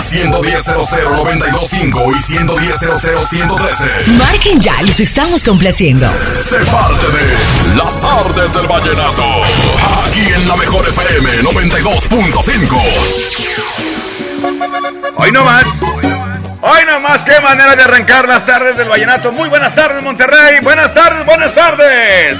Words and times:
Al 0.00 0.06
110 0.06 0.66
925 0.66 2.12
y 2.16 2.18
110 2.18 2.78
113 3.28 3.84
Marquen 4.16 4.58
ya, 4.58 4.80
los 4.80 4.98
estamos 4.98 5.44
complaciendo. 5.44 6.10
Sé 6.42 6.56
parte 6.64 7.06
de 7.18 7.76
Las 7.76 8.00
tardes 8.00 8.50
del 8.54 8.66
vallenato. 8.66 9.22
Aquí 10.06 10.20
en 10.20 10.48
la 10.48 10.56
mejor 10.56 10.88
FM 10.88 11.42
92.5. 11.42 12.82
Hoy 15.16 15.32
no 15.32 15.44
más. 15.44 15.64
Hoy 16.62 16.80
no 16.86 17.00
más, 17.00 17.22
qué 17.24 17.38
manera 17.42 17.76
de 17.76 17.82
arrancar 17.82 18.26
las 18.26 18.46
tardes 18.46 18.78
del 18.78 18.88
vallenato. 18.88 19.30
Muy 19.32 19.50
buenas 19.50 19.74
tardes, 19.74 20.02
Monterrey. 20.02 20.60
Buenas 20.62 20.94
tardes, 20.94 21.26
buenas 21.26 21.54
tardes. 21.54 22.38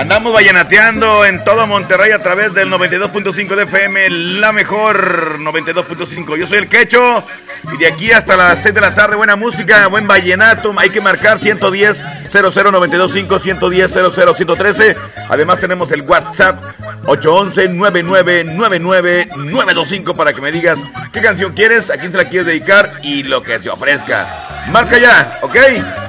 Andamos 0.00 0.32
vallenateando 0.32 1.26
en 1.26 1.44
todo 1.44 1.66
Monterrey 1.66 2.10
a 2.12 2.18
través 2.18 2.54
del 2.54 2.70
92.5 2.70 3.54
de 3.54 3.64
FM, 3.64 4.08
la 4.08 4.50
mejor 4.50 5.38
92.5. 5.38 6.38
Yo 6.38 6.46
soy 6.46 6.56
el 6.56 6.68
Quecho 6.70 7.26
y 7.72 7.76
de 7.78 7.86
aquí 7.86 8.12
hasta 8.12 8.36
las 8.36 8.60
6 8.62 8.74
de 8.74 8.80
la 8.80 8.94
tarde, 8.94 9.16
buena 9.16 9.36
música, 9.36 9.86
buen 9.88 10.06
vallenato. 10.06 10.72
Hay 10.76 10.90
que 10.90 11.00
marcar 11.00 11.38
110 11.38 12.02
00925 12.32 13.38
110 13.38 13.92
00113. 13.92 14.96
Además 15.28 15.60
tenemos 15.60 15.90
el 15.92 16.02
WhatsApp 16.02 16.64
811 17.06 17.68
9999 17.68 19.30
925 19.36 20.14
para 20.14 20.32
que 20.32 20.40
me 20.40 20.52
digas 20.52 20.78
qué 21.12 21.20
canción 21.20 21.52
quieres, 21.52 21.90
a 21.90 21.96
quién 21.96 22.12
se 22.12 22.18
la 22.18 22.28
quieres 22.28 22.46
dedicar 22.46 23.00
y 23.02 23.22
lo 23.22 23.42
que 23.42 23.58
se 23.58 23.70
ofrezca. 23.70 24.50
Marca 24.68 24.98
ya, 24.98 25.38
¿ok? 25.42 25.56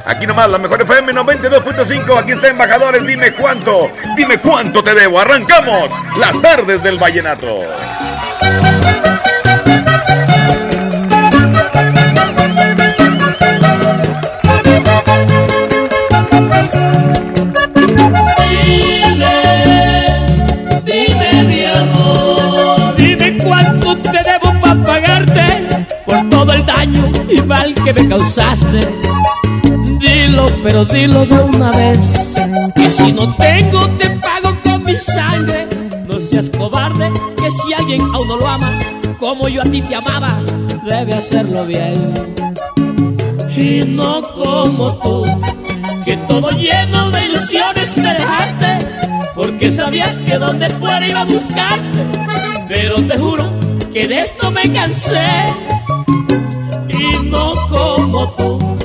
Aquí 0.06 0.28
nomás, 0.28 0.52
la 0.52 0.58
mejor 0.58 0.82
FM 0.82 1.14
92.5. 1.14 2.18
Aquí 2.18 2.34
está 2.34 2.48
Embajadores. 2.48 3.06
Dime 3.06 3.34
cuánto, 3.34 3.92
dime 4.16 4.40
cuánto 4.40 4.84
te 4.84 4.94
debo. 4.94 5.20
Arrancamos 5.20 5.92
las 6.18 6.40
tardes 6.42 6.84
del 6.84 6.98
Vallenato. 6.98 7.60
Y 27.30 27.42
mal 27.42 27.74
que 27.74 27.94
me 27.94 28.08
causaste. 28.08 28.80
Dilo, 30.00 30.46
pero 30.64 30.86
dilo 30.86 31.26
de 31.26 31.36
una 31.36 31.72
vez, 31.72 32.34
que 32.76 32.90
si 32.90 33.12
no 33.12 33.36
tengo 33.36 33.88
te 33.98 34.10
pago 34.10 34.56
con 34.64 34.84
mi 34.84 34.96
sangre. 34.98 35.68
No 36.08 36.20
seas 36.20 36.50
cobarde, 36.50 37.12
que 37.38 37.52
si 37.52 37.74
alguien 37.74 38.02
aún 38.14 38.28
no 38.28 38.38
lo 38.38 38.48
ama, 38.48 38.72
como 39.20 39.48
yo 39.48 39.62
a 39.62 39.66
ti 39.66 39.82
te 39.82 39.96
amaba, 39.96 40.42
debe 40.84 41.14
hacerlo 41.14 41.66
bien. 41.66 42.12
Y 43.56 43.86
no 43.86 44.22
como 44.22 44.98
tú, 45.00 45.26
que 46.06 46.18
todo 46.28 46.50
lleno 46.52 47.12
de 47.12 47.26
ilusiones 47.26 47.98
me 47.98 48.14
dejaste, 48.14 48.88
porque 49.36 49.72
sabías 49.72 50.18
que 50.18 50.38
donde 50.38 50.70
fuera 50.70 51.08
iba 51.08 51.22
a 51.22 51.25
buscarte. 51.25 52.06
Pero 52.68 52.96
te 53.06 53.18
juro 53.18 53.50
que 53.94 54.08
de 54.08 54.20
esto 54.20 54.52
me 54.52 54.64
cansé. 54.72 55.28
Y 56.90 57.25
no 57.25 57.53
como 57.70 58.31
tú, 58.31 58.78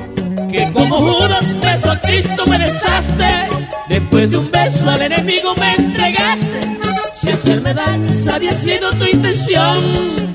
que 0.51 0.71
como 0.73 0.99
Judas 0.99 1.61
beso 1.61 1.91
a 1.91 2.01
Cristo 2.01 2.47
me 2.47 2.59
besaste, 2.59 3.49
después 3.89 4.31
de 4.31 4.37
un 4.39 4.51
beso 4.51 4.91
al 4.91 5.03
enemigo 5.03 5.55
me 5.57 5.75
entregaste, 5.75 6.79
si 7.13 7.31
hacerme 7.31 7.75
daño 7.75 8.11
había 8.33 8.53
sido 8.53 8.91
tu 8.93 9.05
intención, 9.05 10.35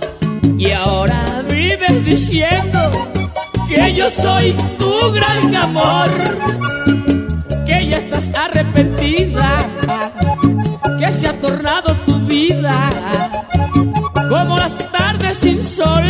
y 0.57 0.71
ahora 0.71 1.43
vives 1.49 2.05
diciendo 2.05 3.11
que 3.73 3.93
yo 3.93 4.09
soy 4.09 4.53
tu 4.77 5.11
gran 5.11 5.55
amor, 5.55 6.09
que 7.65 7.87
ya 7.87 7.97
estás 7.97 8.31
arrepentida, 8.35 9.69
que 10.99 11.11
se 11.11 11.27
ha 11.27 11.33
tornado 11.37 11.93
tu 12.05 12.19
vida 12.21 12.89
como 14.29 14.57
las 14.57 14.77
tardes 14.91 15.37
sin 15.37 15.63
sol 15.63 16.03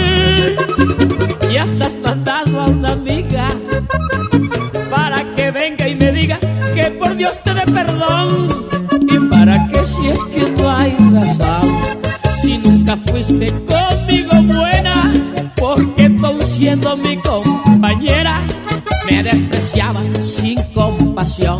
y 1.51 1.57
hasta 1.57 1.85
has 1.85 1.95
mandado 1.97 2.61
a 2.61 2.65
una 2.65 2.89
amiga 2.89 3.47
para 4.89 5.23
que 5.35 5.51
venga 5.51 5.87
y 5.87 5.95
me 5.95 6.11
diga 6.11 6.39
que 6.75 6.91
por 6.99 7.15
Dios 7.15 7.41
te 7.43 7.53
dé 7.53 7.65
perdón 7.65 8.67
y 9.07 9.17
para 9.33 9.67
que 9.69 9.85
si 9.85 10.07
es 10.07 10.23
que 10.25 10.49
no 10.51 10.69
hay 10.69 10.95
razón 11.13 11.77
si 12.41 12.57
nunca 12.57 12.97
fuiste 12.97 13.47
conmigo 13.65 14.60
siendo 16.61 16.95
mi 16.95 17.17
compañera 17.17 18.39
me 19.09 19.23
despreciaba 19.23 19.99
sin 20.21 20.61
compasión 20.75 21.59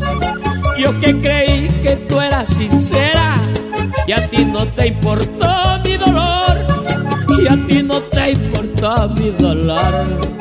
yo 0.77 0.99
que 0.99 1.19
creí 1.19 1.67
que 1.81 1.95
tú 2.07 2.21
eras 2.21 2.47
sincera 2.49 3.33
y 4.05 4.11
a 4.11 4.29
ti 4.29 4.45
no 4.45 4.63
te 4.67 4.89
importó 4.89 5.79
mi 5.83 5.97
dolor 5.97 6.55
y 7.39 7.51
a 7.51 7.67
ti 7.67 7.81
no 7.81 7.99
te 8.03 8.31
importa 8.31 9.07
mi 9.07 9.31
dolor. 9.31 10.31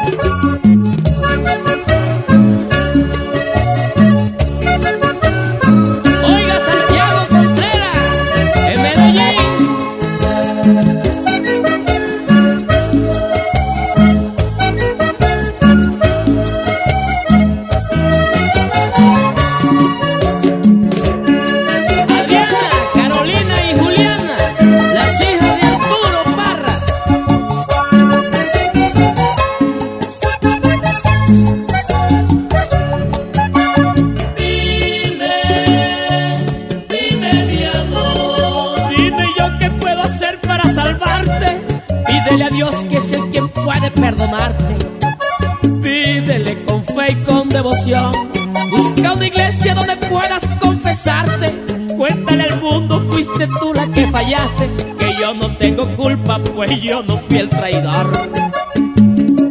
Pues 56.66 56.82
yo 56.82 57.02
no 57.04 57.16
fui 57.16 57.38
el 57.38 57.48
traidor. 57.48 58.30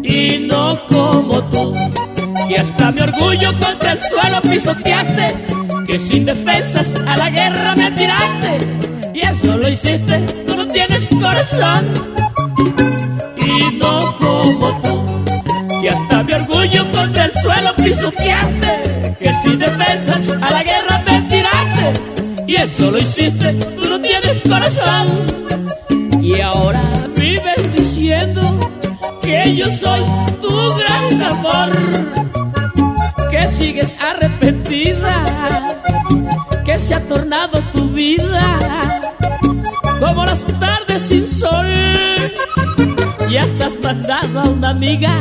Y 0.04 0.46
no 0.48 0.78
como 0.88 1.44
tú, 1.46 1.74
que 2.48 2.56
hasta 2.56 2.92
mi 2.92 3.02
orgullo 3.02 3.52
contra 3.60 3.94
el 3.94 4.00
suelo 4.00 4.42
pisoteaste. 4.44 5.28
Que 5.88 5.98
sin 5.98 6.26
defensas 6.26 6.94
a 7.08 7.18
la 7.18 7.32
guerra 7.32 7.76
me 7.76 7.90
tiraste. 7.94 8.60
Y 9.16 9.22
eso 9.22 9.58
lo 9.58 9.68
hiciste, 9.68 10.20
tú 10.46 10.56
no 10.56 10.68
tienes 10.68 11.08
corazón. 11.08 11.88
Y 13.38 13.76
no 13.78 14.16
como 14.18 14.80
tú 14.80 14.90
que 15.82 15.90
hasta 15.90 16.24
mi 16.24 16.34
orgullo 16.34 16.92
contra 16.92 17.26
el 17.26 17.34
suelo 17.34 17.74
pisoteaste, 17.76 19.16
que 19.20 19.34
sin 19.34 19.58
defensas 19.58 20.22
a 20.42 20.52
la 20.52 20.62
guerra 20.62 21.02
me 21.06 21.22
tiraste, 21.24 22.44
y 22.46 22.56
eso 22.56 22.92
lo 22.92 22.98
hiciste, 22.98 23.54
tú 23.54 23.90
no 23.90 24.02
tienes 24.02 24.42
corazón, 24.48 25.08
que 37.10 37.16
se 37.16 37.16
ha 37.16 37.16
tornado 37.16 37.60
tu 37.74 37.90
vida 37.90 39.02
como 40.00 40.26
las 40.26 40.46
tardes 40.60 41.02
sin 41.02 41.28
sol. 41.28 41.66
Ya 43.30 43.44
estás 43.44 43.78
mandando 43.84 44.40
a 44.40 44.44
una 44.50 44.70
amiga 44.70 45.14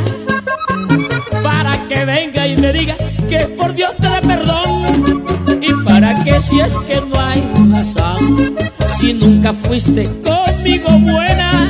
para 1.42 1.72
que 1.88 2.04
venga 2.04 2.46
y 2.46 2.56
me 2.56 2.72
diga 2.72 2.96
que 3.28 3.38
por 3.58 3.74
Dios 3.74 3.94
te 4.00 4.08
dé 4.08 4.20
perdón. 4.22 5.24
Y 5.60 5.72
para 5.84 6.24
que 6.24 6.40
si 6.40 6.60
es 6.60 6.76
que 6.78 7.00
no 7.00 7.20
hay 7.20 7.42
razón, 7.70 8.56
si 8.98 9.12
nunca 9.12 9.52
fuiste 9.52 10.04
conmigo 10.22 10.88
buena, 10.98 11.68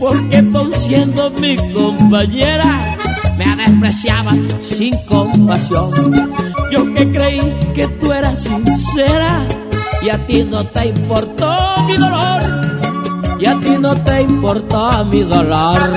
porque 0.00 0.42
tú 0.42 0.72
siendo 0.72 1.30
mi 1.30 1.56
compañera 1.72 2.96
me 3.38 3.56
despreciaba 3.56 4.32
sin 4.60 4.94
compasión. 5.06 5.90
Yo 6.72 6.94
que 6.94 7.12
creí 7.12 7.40
que 7.74 7.86
tú 7.86 8.12
eras 8.12 8.42
sincera 8.42 9.46
y 10.06 10.08
a 10.08 10.18
ti 10.24 10.44
no 10.44 10.64
te 10.64 10.86
importó 10.86 11.56
mi 11.88 11.96
dolor, 11.96 12.40
y 13.40 13.46
a 13.46 13.58
ti 13.58 13.72
no 13.76 13.92
te 13.92 14.22
importó 14.22 15.04
mi 15.06 15.22
dolor. 15.22 15.90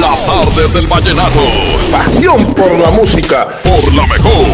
Las 0.00 0.24
tardes 0.24 0.72
del 0.72 0.86
vallenato. 0.86 1.40
Pasión 1.92 2.54
por 2.54 2.70
la 2.78 2.90
música. 2.90 3.48
Por 3.64 3.92
la 3.92 4.06
mejor. 4.06 4.46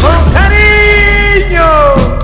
¡Con 0.00 0.32
cariño! 0.32 2.23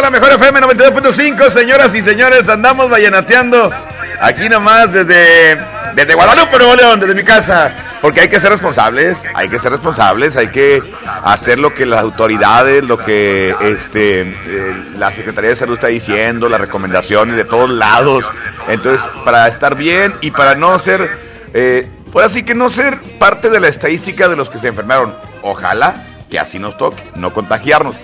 La 0.00 0.10
mejor 0.10 0.32
FM 0.32 0.60
92.5, 0.60 1.50
señoras 1.50 1.94
y 1.94 2.02
señores, 2.02 2.48
andamos 2.48 2.90
vallenateando 2.90 3.70
aquí 4.20 4.48
nomás 4.48 4.92
desde, 4.92 5.56
desde 5.94 6.14
Guadalupe, 6.14 6.58
Nuevo 6.58 6.74
León, 6.74 6.98
desde 6.98 7.14
mi 7.14 7.22
casa, 7.22 7.72
porque 8.00 8.22
hay 8.22 8.28
que 8.28 8.40
ser 8.40 8.50
responsables, 8.50 9.18
hay 9.34 9.48
que 9.48 9.60
ser 9.60 9.70
responsables, 9.70 10.36
hay 10.36 10.48
que 10.48 10.82
hacer 11.22 11.60
lo 11.60 11.72
que 11.74 11.86
las 11.86 12.00
autoridades, 12.00 12.82
lo 12.82 12.98
que 12.98 13.54
este 13.60 14.22
eh, 14.22 14.82
la 14.98 15.12
Secretaría 15.12 15.50
de 15.50 15.56
Salud 15.56 15.74
está 15.74 15.86
diciendo, 15.86 16.48
las 16.48 16.60
recomendaciones 16.60 17.36
de 17.36 17.44
todos 17.44 17.70
lados, 17.70 18.24
entonces 18.68 19.00
para 19.24 19.46
estar 19.46 19.76
bien 19.76 20.14
y 20.22 20.32
para 20.32 20.56
no 20.56 20.76
ser, 20.80 21.08
eh, 21.52 21.88
pues 22.12 22.26
así 22.26 22.42
que 22.42 22.54
no 22.54 22.68
ser 22.68 22.98
parte 23.18 23.48
de 23.48 23.60
la 23.60 23.68
estadística 23.68 24.28
de 24.28 24.36
los 24.36 24.50
que 24.50 24.58
se 24.58 24.68
enfermaron, 24.68 25.14
ojalá 25.42 25.94
que 26.28 26.40
así 26.40 26.58
nos 26.58 26.76
toque, 26.76 27.02
no 27.14 27.32
contagiarnos 27.32 27.94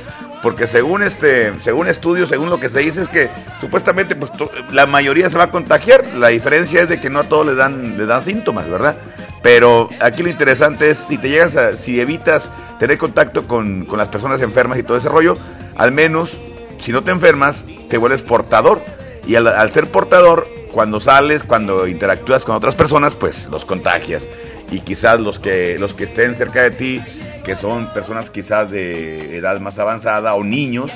porque 0.42 0.66
según 0.66 1.02
este 1.02 1.52
según 1.60 1.88
estudios 1.88 2.28
según 2.28 2.50
lo 2.50 2.60
que 2.60 2.68
se 2.68 2.80
dice 2.80 3.02
es 3.02 3.08
que 3.08 3.28
supuestamente 3.60 4.14
pues 4.14 4.30
la 4.72 4.86
mayoría 4.86 5.30
se 5.30 5.38
va 5.38 5.44
a 5.44 5.50
contagiar. 5.50 6.04
La 6.14 6.28
diferencia 6.28 6.82
es 6.82 6.88
de 6.88 7.00
que 7.00 7.10
no 7.10 7.20
a 7.20 7.24
todos 7.24 7.46
les 7.46 7.56
dan 7.56 7.98
les 7.98 8.06
dan 8.06 8.24
síntomas 8.24 8.68
verdad 8.68 8.96
pero 9.42 9.88
aquí 10.00 10.22
lo 10.22 10.28
interesante 10.28 10.90
es 10.90 10.98
si 10.98 11.16
te 11.16 11.30
llegas 11.30 11.56
a 11.56 11.72
si 11.72 12.00
evitas 12.00 12.50
tener 12.78 12.98
contacto 12.98 13.46
con, 13.46 13.86
con 13.86 13.98
las 13.98 14.08
personas 14.08 14.42
enfermas 14.42 14.78
y 14.78 14.82
todo 14.82 14.98
ese 14.98 15.08
rollo 15.08 15.36
al 15.76 15.92
menos 15.92 16.30
si 16.78 16.92
no 16.92 17.02
te 17.02 17.10
enfermas 17.10 17.64
te 17.88 17.98
vuelves 17.98 18.22
portador. 18.22 18.80
Y 19.26 19.34
al, 19.36 19.46
al 19.46 19.70
ser 19.72 19.86
portador 19.86 20.48
cuando 20.72 21.00
sales 21.00 21.44
cuando 21.44 21.86
interactúas 21.86 22.44
con 22.44 22.56
otras 22.56 22.74
personas 22.74 23.14
pues 23.14 23.48
los 23.50 23.64
contagias. 23.64 24.28
Y 24.70 24.80
quizás 24.80 25.20
los 25.20 25.38
que 25.38 25.78
los 25.78 25.94
que 25.94 26.04
estén 26.04 26.36
cerca 26.36 26.62
de 26.62 26.70
ti 26.70 27.02
que 27.44 27.56
son 27.56 27.92
personas 27.92 28.30
quizás 28.30 28.70
de 28.70 29.36
edad 29.36 29.60
más 29.60 29.78
avanzada 29.78 30.34
o 30.34 30.44
niños, 30.44 30.90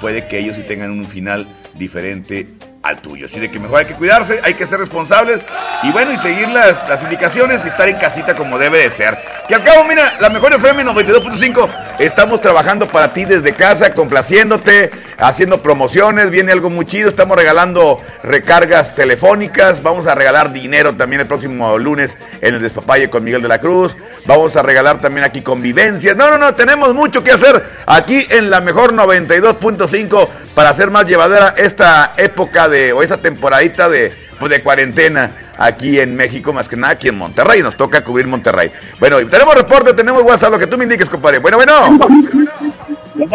puede 0.00 0.28
que 0.28 0.38
ellos 0.38 0.56
sí 0.56 0.62
tengan 0.62 0.90
un 0.90 1.04
final 1.04 1.46
diferente 1.78 2.48
al 2.82 3.00
tuyo. 3.00 3.26
Así 3.26 3.40
de 3.40 3.50
que 3.50 3.58
mejor 3.58 3.80
hay 3.80 3.86
que 3.86 3.94
cuidarse, 3.94 4.40
hay 4.42 4.54
que 4.54 4.66
ser 4.66 4.78
responsables 4.78 5.40
y 5.82 5.90
bueno, 5.90 6.12
y 6.12 6.18
seguir 6.18 6.48
las, 6.48 6.88
las 6.88 7.02
indicaciones 7.02 7.64
y 7.64 7.68
estar 7.68 7.88
en 7.88 7.96
casita 7.96 8.34
como 8.34 8.58
debe 8.58 8.78
de 8.78 8.90
ser. 8.90 9.18
Que 9.48 9.54
al 9.54 9.64
cabo, 9.64 9.84
mira, 9.84 10.16
la 10.20 10.30
mejor 10.30 10.52
FM 10.54 10.84
92.5, 10.84 11.68
estamos 11.98 12.40
trabajando 12.40 12.86
para 12.86 13.12
ti 13.12 13.24
desde 13.24 13.52
casa, 13.54 13.94
complaciéndote, 13.94 14.90
haciendo 15.18 15.62
promociones, 15.62 16.30
viene 16.30 16.52
algo 16.52 16.70
muy 16.70 16.86
chido, 16.86 17.08
estamos 17.08 17.36
regalando 17.36 18.00
recargas 18.22 18.94
telefónicas, 18.94 19.82
vamos 19.82 20.06
a 20.06 20.14
regalar 20.14 20.52
dinero 20.52 20.94
también 20.94 21.20
el 21.20 21.26
próximo 21.26 21.76
lunes 21.78 22.16
en 22.40 22.54
el 22.54 22.62
Despapalle 22.62 23.10
con 23.10 23.24
Miguel 23.24 23.42
de 23.42 23.48
la 23.48 23.58
Cruz, 23.58 23.96
vamos 24.26 24.54
a 24.56 24.62
regalar 24.62 25.00
también 25.00 25.24
aquí 25.24 25.42
convivencias. 25.42 26.16
No, 26.16 26.30
no, 26.30 26.38
no, 26.38 26.54
tenemos 26.54 26.94
mucho 26.94 27.24
que 27.24 27.32
hacer 27.32 27.64
aquí 27.86 28.26
en 28.30 28.50
la 28.50 28.60
mejor 28.60 28.94
92.5 28.94 30.28
para 30.54 30.70
hacer 30.70 30.90
más 30.90 31.06
llevadera 31.06 31.54
esta 31.68 32.14
época 32.16 32.68
de, 32.68 32.92
o 32.92 33.02
esta 33.02 33.18
temporadita 33.18 33.88
de, 33.88 34.12
pues 34.38 34.50
de 34.50 34.62
cuarentena 34.62 35.30
aquí 35.56 35.98
en 36.00 36.16
México, 36.16 36.52
más 36.52 36.68
que 36.68 36.76
nada 36.76 36.94
aquí 36.94 37.08
en 37.08 37.18
Monterrey, 37.18 37.62
nos 37.62 37.76
toca 37.76 38.02
cubrir 38.02 38.26
Monterrey. 38.26 38.70
Bueno, 38.98 39.18
tenemos 39.28 39.54
reporte, 39.54 39.94
tenemos 39.94 40.22
WhatsApp, 40.22 40.52
lo 40.52 40.58
que 40.58 40.66
tú 40.66 40.76
me 40.76 40.84
indiques, 40.84 41.08
compadre. 41.08 41.38
Bueno, 41.38 41.56
bueno. 41.56 41.98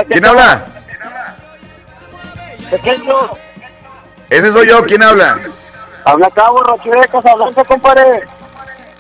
¿Quién 0.08 0.26
habla? 0.26 0.66
Ese 4.30 4.52
soy 4.52 4.68
yo, 4.68 4.86
¿quién 4.86 5.04
habla? 5.04 5.40
Habla 6.06 6.28
acá, 6.28 6.50
borracho 6.50 6.90
de 6.90 7.08
Casablanca, 7.08 7.64
compadre. 7.64 8.24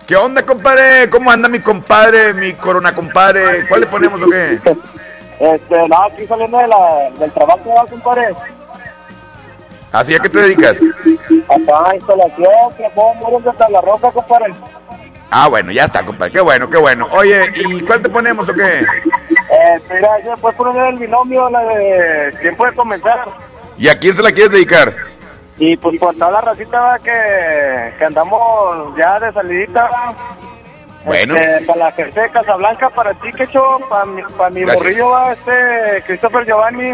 ¿Qué 0.05 0.15
onda, 0.15 0.43
compadre? 0.43 1.09
¿Cómo 1.09 1.31
anda 1.31 1.47
mi 1.47 1.59
compadre, 1.59 2.33
mi 2.33 2.53
corona 2.53 2.93
compadre? 2.93 3.65
¿Cuál 3.67 3.81
le 3.81 3.87
ponemos 3.87 4.21
o 4.21 4.29
qué? 4.29 4.59
Este, 5.39 5.87
no, 5.87 6.03
aquí 6.03 6.27
saliendo 6.27 6.57
de 6.57 6.67
la, 6.67 7.09
del 7.17 7.31
trabajo, 7.31 7.87
compadre. 7.89 8.35
¿Así 9.93 10.15
a 10.15 10.19
qué 10.19 10.27
te 10.29 10.39
dedicas? 10.41 10.77
Acá, 11.49 11.95
instalación, 11.95 12.73
que 12.77 12.89
muros 12.95 13.43
de 13.43 13.51
la 13.71 13.81
roca, 13.81 14.11
compadre. 14.11 14.53
Ah, 15.29 15.47
bueno, 15.47 15.71
ya 15.71 15.85
está, 15.85 16.03
compadre. 16.05 16.31
Qué 16.31 16.41
bueno, 16.41 16.69
qué 16.69 16.77
bueno. 16.77 17.07
Oye, 17.11 17.51
¿y 17.55 17.79
cuál 17.81 18.01
te 18.01 18.09
ponemos 18.09 18.47
o 18.49 18.53
qué? 18.53 18.79
Eh, 18.79 19.79
mira, 19.91 20.19
yo 20.25 20.35
puedo 20.37 20.57
poner 20.57 20.87
el 20.93 20.99
binomio, 20.99 21.49
la 21.49 21.63
de 21.63 22.33
quién 22.41 22.55
puede 22.55 22.73
comenzar. 22.73 23.25
¿Y 23.77 23.87
a 23.87 23.97
quién 23.97 24.15
se 24.15 24.21
la 24.23 24.31
quieres 24.31 24.51
dedicar? 24.51 24.93
Y 25.57 25.77
pues 25.77 25.99
por 25.99 26.15
toda 26.15 26.31
la 26.31 26.41
racita 26.41 26.81
va, 26.81 26.97
que, 26.99 27.93
que 27.99 28.05
andamos 28.05 28.95
ya 28.97 29.19
de 29.19 29.31
salidita. 29.31 29.83
va. 29.83 30.13
Bueno. 31.05 31.35
Este, 31.35 31.65
para 31.65 31.79
la 31.79 31.91
gente 31.91 32.19
de 32.19 32.29
Casablanca, 32.31 32.89
para 32.89 33.13
ti, 33.15 33.31
Quecho, 33.33 33.77
para 33.89 34.05
mi, 34.05 34.23
para 34.37 34.49
mi 34.49 34.61
Gracias. 34.61 34.81
morrillo 34.83 35.09
va 35.09 35.33
este 35.33 36.03
Christopher 36.07 36.45
Giovanni, 36.45 36.93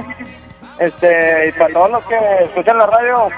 este, 0.79 1.47
y 1.47 1.51
para 1.53 1.73
todos 1.73 1.91
los 1.91 2.03
que 2.05 2.17
escuchan 2.43 2.77
la 2.77 2.85
radio. 2.85 3.29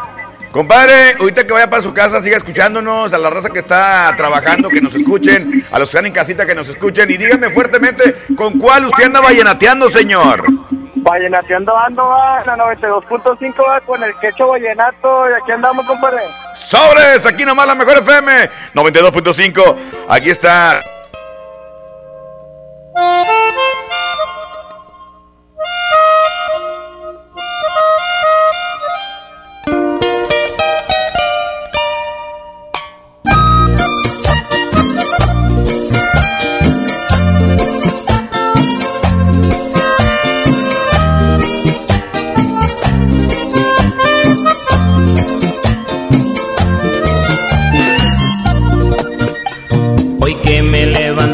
Compadre, 0.52 1.16
ahorita 1.18 1.46
que 1.46 1.54
vaya 1.54 1.70
para 1.70 1.82
su 1.82 1.94
casa, 1.94 2.22
siga 2.22 2.36
escuchándonos, 2.36 3.14
a 3.14 3.18
la 3.18 3.30
raza 3.30 3.50
que 3.50 3.60
está 3.60 4.14
trabajando, 4.18 4.68
que 4.68 4.82
nos 4.82 4.94
escuchen, 4.94 5.66
a 5.72 5.80
los 5.80 5.90
que 5.90 5.98
están 5.98 6.06
en 6.08 6.12
casita, 6.12 6.46
que 6.46 6.54
nos 6.54 6.68
escuchen, 6.68 7.10
y 7.10 7.16
díganme 7.16 7.50
fuertemente, 7.52 8.16
¿con 8.36 8.60
cuál 8.60 8.86
usted 8.86 9.06
anda 9.06 9.22
vallenateando, 9.22 9.90
señor? 9.90 10.44
Vallenateando 10.96 11.78
ando 11.78 12.04
va, 12.04 12.44
la 12.46 12.58
92.5 12.58 13.66
va 13.66 13.80
con 13.80 14.04
el 14.04 14.14
Quecho 14.20 14.50
Vallenato, 14.50 15.30
y 15.30 15.34
aquí 15.42 15.52
andamos, 15.54 15.88
compadre. 15.88 16.22
Sobres, 16.58 17.26
aquí 17.26 17.46
nomás 17.46 17.68
la 17.68 17.76
mejor 17.76 18.00
FM, 18.00 18.50
92.5, 18.76 19.78
aquí 20.10 20.32
está. 20.32 20.82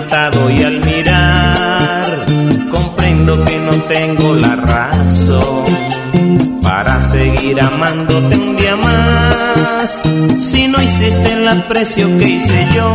y 0.09 0.63
al 0.63 0.79
mirar 0.85 2.25
comprendo 2.71 3.43
que 3.43 3.57
no 3.57 3.73
tengo 3.89 4.35
la 4.35 4.55
razón 4.55 5.65
para 6.63 7.01
seguir 7.01 7.59
amándote 7.59 8.37
un 8.37 8.55
día 8.55 8.77
más. 8.77 10.01
Si 10.37 10.69
no 10.69 10.81
hiciste 10.81 11.33
el 11.33 11.45
aprecio 11.49 12.07
que 12.17 12.29
hice 12.29 12.67
yo 12.73 12.93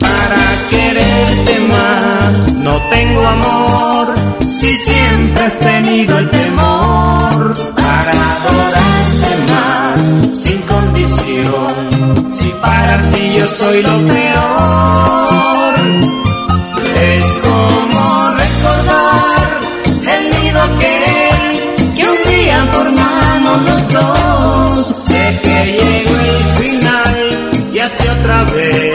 para 0.00 0.42
quererte 0.68 1.60
más, 1.68 2.54
no 2.54 2.76
tengo 2.90 3.24
amor 3.24 4.14
si 4.50 4.76
siempre 4.76 5.44
has 5.44 5.58
tenido 5.60 6.18
el 6.18 6.28
temor 6.28 7.54
para 7.76 8.12
adorarte 8.34 9.32
más 9.52 10.40
sin 10.42 10.60
condición. 10.62 12.26
Si 12.36 12.48
para 12.60 13.00
ti 13.12 13.34
yo 13.38 13.46
soy 13.46 13.82
lo 13.84 13.96
peor. 14.08 14.82
Otra 28.00 28.44
vez 28.44 28.94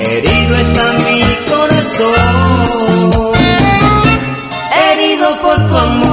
herido 0.00 0.56
está 0.56 0.92
mi 1.04 1.22
corazón. 1.50 2.14
Herido 4.90 5.36
por 5.42 5.66
tu 5.66 5.76
amor. 5.76 6.07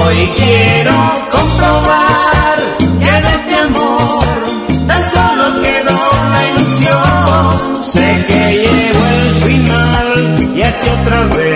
Hoy 0.00 0.18
quiero 0.36 0.96
comprobar 1.30 2.56
que 3.02 3.12
de 3.24 3.32
este 3.38 3.54
amor 3.68 4.36
tan 4.88 5.02
solo 5.14 5.44
quedó 5.64 5.96
la 6.34 6.42
ilusión. 6.50 7.48
Sé 7.92 8.08
que 8.28 8.42
llegó 8.64 9.02
el 9.16 9.30
final 9.48 10.08
y 10.56 10.58
así 10.62 10.86
otra 11.00 11.20
vez 11.36 11.49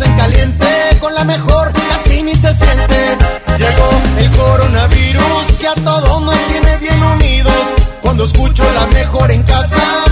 en 0.00 0.16
caliente, 0.16 0.66
con 1.00 1.14
la 1.14 1.24
mejor 1.24 1.72
casi 1.88 2.22
ni 2.22 2.34
se 2.34 2.54
siente. 2.54 3.16
Llegó 3.56 3.90
el 4.18 4.30
coronavirus 4.30 5.44
que 5.58 5.68
a 5.68 5.74
todos 5.74 6.22
nos 6.22 6.36
tiene 6.46 6.76
bien 6.78 7.02
unidos. 7.02 7.52
Cuando 8.02 8.24
escucho 8.24 8.64
la 8.74 8.86
mejor 8.86 9.30
en 9.30 9.42
casa 9.42 10.07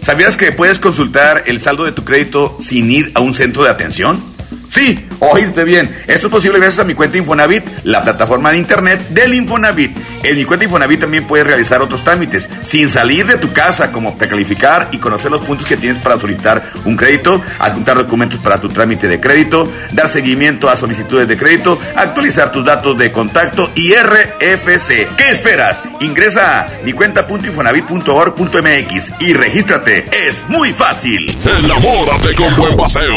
¿Sabías 0.00 0.36
que 0.36 0.52
puedes 0.52 0.78
consultar 0.78 1.44
el 1.46 1.60
saldo 1.60 1.84
de 1.84 1.92
tu 1.92 2.04
crédito 2.04 2.58
sin 2.60 2.90
ir 2.90 3.10
a 3.14 3.20
un 3.20 3.34
centro 3.34 3.64
de 3.64 3.70
atención? 3.70 4.22
Sí, 4.68 5.04
Oíste 5.20 5.64
bien, 5.64 5.94
esto 6.06 6.26
es 6.26 6.32
posible 6.32 6.58
gracias 6.58 6.80
a 6.80 6.84
mi 6.84 6.94
cuenta 6.94 7.18
Infonavit, 7.18 7.64
la 7.84 8.02
plataforma 8.02 8.50
de 8.50 8.58
internet 8.58 9.08
del 9.10 9.34
Infonavit. 9.34 9.96
En 10.22 10.36
mi 10.36 10.44
cuenta 10.44 10.64
Infonavit 10.64 11.00
también 11.00 11.26
puedes 11.26 11.46
realizar 11.46 11.82
otros 11.82 12.02
trámites 12.04 12.48
sin 12.62 12.88
salir 12.88 13.26
de 13.26 13.36
tu 13.38 13.52
casa, 13.52 13.92
como 13.92 14.16
precalificar 14.16 14.88
y 14.92 14.98
conocer 14.98 15.30
los 15.30 15.42
puntos 15.42 15.66
que 15.66 15.76
tienes 15.76 15.98
para 15.98 16.18
solicitar 16.18 16.62
un 16.84 16.96
crédito, 16.96 17.42
adjuntar 17.58 17.96
documentos 17.96 18.40
para 18.40 18.60
tu 18.60 18.68
trámite 18.68 19.08
de 19.08 19.20
crédito, 19.20 19.70
dar 19.92 20.08
seguimiento 20.08 20.68
a 20.68 20.76
solicitudes 20.76 21.28
de 21.28 21.36
crédito, 21.36 21.78
actualizar 21.96 22.52
tus 22.52 22.64
datos 22.64 22.96
de 22.98 23.12
contacto 23.12 23.70
y 23.74 23.92
RFC. 23.94 25.08
¿Qué 25.16 25.30
esperas? 25.30 25.80
Ingresa 26.00 26.62
a 26.62 26.68
mi 26.84 26.92
cuenta.infonavit.org.mx 26.92 29.12
y 29.20 29.32
regístrate. 29.34 30.08
Es 30.28 30.44
muy 30.48 30.72
fácil. 30.72 31.36
Enamórate 31.44 32.34
con 32.34 32.54
buen 32.56 32.76
paseo. 32.76 33.14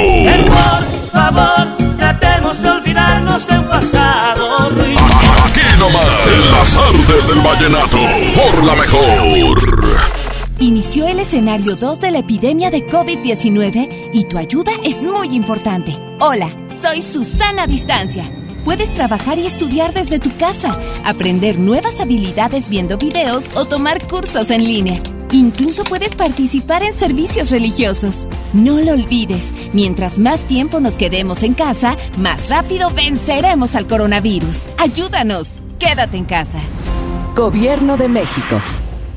Por 0.48 1.12
favor, 1.12 1.68
tratemos 1.98 2.62
de 2.62 2.70
olvidarnos 2.70 3.48
del 3.48 3.64
pasado, 3.66 4.70
Ruiz. 4.70 4.98
Aquí 5.46 5.80
nomás, 5.80 6.06
en 6.34 6.52
las 6.52 6.78
artes 6.78 7.28
del 7.28 7.40
vallenato, 7.40 7.98
por 8.36 8.64
la 8.64 8.76
mejor. 8.76 10.08
Inició 10.60 11.08
el 11.08 11.20
escenario 11.20 11.76
2 11.76 12.02
de 12.02 12.12
la 12.12 12.20
epidemia 12.20 12.72
de 12.72 12.88
COVID-19 12.88 14.10
y 14.14 14.24
tu 14.24 14.38
ayuda 14.38 14.72
es 14.84 15.04
muy 15.04 15.36
importante. 15.36 15.96
Hola, 16.20 16.50
soy 16.82 17.02
Susana 17.02 17.68
Distancia. 17.68 18.24
Puedes 18.66 18.92
trabajar 18.92 19.38
y 19.38 19.46
estudiar 19.46 19.94
desde 19.94 20.20
tu 20.20 20.36
casa, 20.36 20.78
aprender 21.06 21.60
nuevas 21.60 22.00
habilidades 22.00 22.70
viendo 22.70 22.98
videos 22.98 23.56
o 23.56 23.66
tomar 23.66 24.06
cursos 24.08 24.50
en 24.50 24.64
línea. 24.64 25.00
Incluso 25.32 25.84
puedes 25.84 26.16
participar 26.16 26.84
en 26.84 26.94
servicios 26.94 27.52
religiosos. 27.52 28.28
No 28.54 28.80
lo 28.80 28.94
olvides, 28.94 29.52
mientras 29.74 30.20
más 30.20 30.42
tiempo 30.42 30.80
nos 30.80 30.98
quedemos 30.98 31.44
en 31.44 31.54
casa, 31.54 31.98
más 32.18 32.50
rápido 32.50 32.90
venceremos 32.92 33.76
al 33.76 33.88
coronavirus. 33.88 34.68
Ayúdanos, 34.78 35.60
quédate 35.80 36.18
en 36.18 36.26
casa. 36.26 36.60
Gobierno 37.36 37.98
de 37.98 38.08
México. 38.08 38.62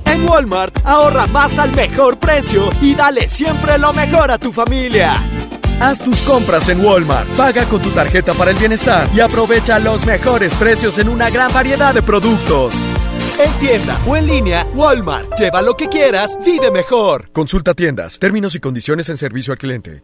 En 0.05 0.29
Walmart, 0.29 0.85
ahorra 0.85 1.27
más 1.27 1.59
al 1.59 1.73
mejor 1.75 2.19
precio 2.19 2.69
y 2.83 2.95
dale 2.95 3.29
siempre 3.29 3.79
lo 3.79 3.93
mejor 3.93 4.33
a 4.33 4.39
tu 4.39 4.53
familia. 4.53 5.15
Haz 5.81 6.01
tus 6.01 6.21
compras 6.23 6.69
en 6.69 6.85
Walmart, 6.85 7.27
paga 7.37 7.65
con 7.65 7.81
tu 7.81 7.91
tarjeta 7.91 8.35
para 8.35 8.51
el 8.51 8.59
bienestar 8.59 9.09
y 9.15 9.21
aprovecha 9.21 9.79
los 9.79 10.05
mejores 10.05 10.55
precios 10.57 10.99
en 10.99 11.09
una 11.09 11.31
gran 11.31 11.51
variedad 11.55 11.95
de 11.95 12.03
productos. 12.03 12.83
En 13.39 13.53
tienda 13.59 13.99
o 14.07 14.17
en 14.17 14.27
línea, 14.27 14.67
Walmart. 14.75 15.39
Lleva 15.39 15.63
lo 15.63 15.77
que 15.77 15.89
quieras, 15.89 16.39
vive 16.45 16.71
mejor. 16.71 17.31
Consulta 17.33 17.75
tiendas, 17.75 18.19
términos 18.19 18.55
y 18.55 18.61
condiciones 18.61 19.09
en 19.09 19.17
servicio 19.17 19.53
al 19.53 19.59
cliente. 19.59 20.03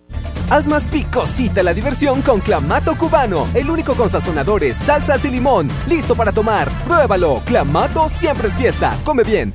Haz 0.49 0.67
más 0.67 0.85
picosita 0.85 1.63
la 1.63 1.75
diversión 1.75 2.23
con 2.23 2.41
Clamato 2.41 2.97
Cubano, 2.97 3.49
el 3.55 3.69
único 3.69 3.95
con 3.95 4.09
sazonadores, 4.09 4.77
salsas 4.77 5.25
y 5.25 5.31
limón. 5.31 5.69
Listo 5.89 6.15
para 6.15 6.33
tomar. 6.33 6.71
Pruébalo. 6.85 7.43
Clamato 7.45 8.09
siempre 8.09 8.49
es 8.49 8.55
fiesta. 8.55 8.97
Come 9.05 9.25
bien. 9.25 9.53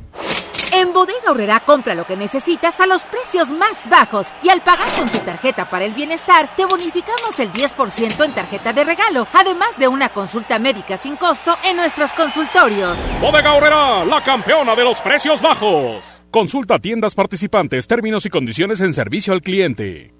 En 0.73 0.93
Bodega 0.93 1.31
Horrera 1.31 1.59
compra 1.59 1.95
lo 1.95 2.05
que 2.05 2.15
necesitas 2.15 2.79
a 2.79 2.87
los 2.87 3.03
precios 3.03 3.49
más 3.49 3.89
bajos 3.89 4.33
y 4.41 4.49
al 4.49 4.61
pagar 4.61 4.87
con 4.97 5.09
tu 5.09 5.17
tarjeta 5.19 5.69
para 5.69 5.83
el 5.83 5.93
bienestar 5.93 6.55
te 6.55 6.65
bonificamos 6.65 7.37
el 7.39 7.51
10% 7.51 8.23
en 8.23 8.31
tarjeta 8.31 8.71
de 8.71 8.85
regalo, 8.85 9.27
además 9.33 9.77
de 9.77 9.89
una 9.89 10.09
consulta 10.09 10.59
médica 10.59 10.95
sin 10.95 11.17
costo 11.17 11.57
en 11.65 11.75
nuestros 11.75 12.13
consultorios. 12.13 12.97
Bodega 13.19 13.53
Horrera, 13.53 14.05
la 14.05 14.23
campeona 14.23 14.73
de 14.73 14.85
los 14.85 15.01
precios 15.01 15.41
bajos. 15.41 16.21
Consulta 16.31 16.79
tiendas 16.79 17.15
participantes, 17.15 17.85
términos 17.87 18.25
y 18.25 18.29
condiciones 18.29 18.79
en 18.79 18.93
servicio 18.93 19.33
al 19.33 19.41
cliente. 19.41 20.13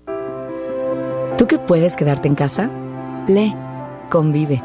¿Tú 1.37 1.47
que 1.47 1.59
puedes 1.59 1.95
quedarte 1.95 2.27
en 2.27 2.35
casa? 2.35 2.69
Lee, 3.27 3.55
convive, 4.09 4.61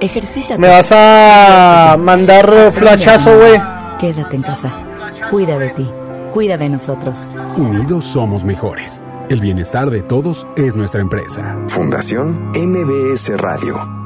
ejercítate. 0.00 0.58
¿Me 0.58 0.68
vas 0.68 0.90
a 0.92 1.96
mandar 1.98 2.72
flashazo, 2.72 3.36
güey? 3.36 3.60
Quédate 3.98 4.36
en 4.36 4.42
casa. 4.42 4.85
Cuida 5.30 5.58
de 5.58 5.70
ti. 5.70 5.90
Cuida 6.32 6.56
de 6.56 6.68
nosotros. 6.68 7.18
Unidos 7.56 8.04
somos 8.04 8.44
mejores. 8.44 9.02
El 9.28 9.40
bienestar 9.40 9.90
de 9.90 10.02
todos 10.02 10.46
es 10.56 10.76
nuestra 10.76 11.00
empresa. 11.00 11.58
Fundación 11.66 12.52
MBS 12.54 13.36
Radio. 13.36 13.96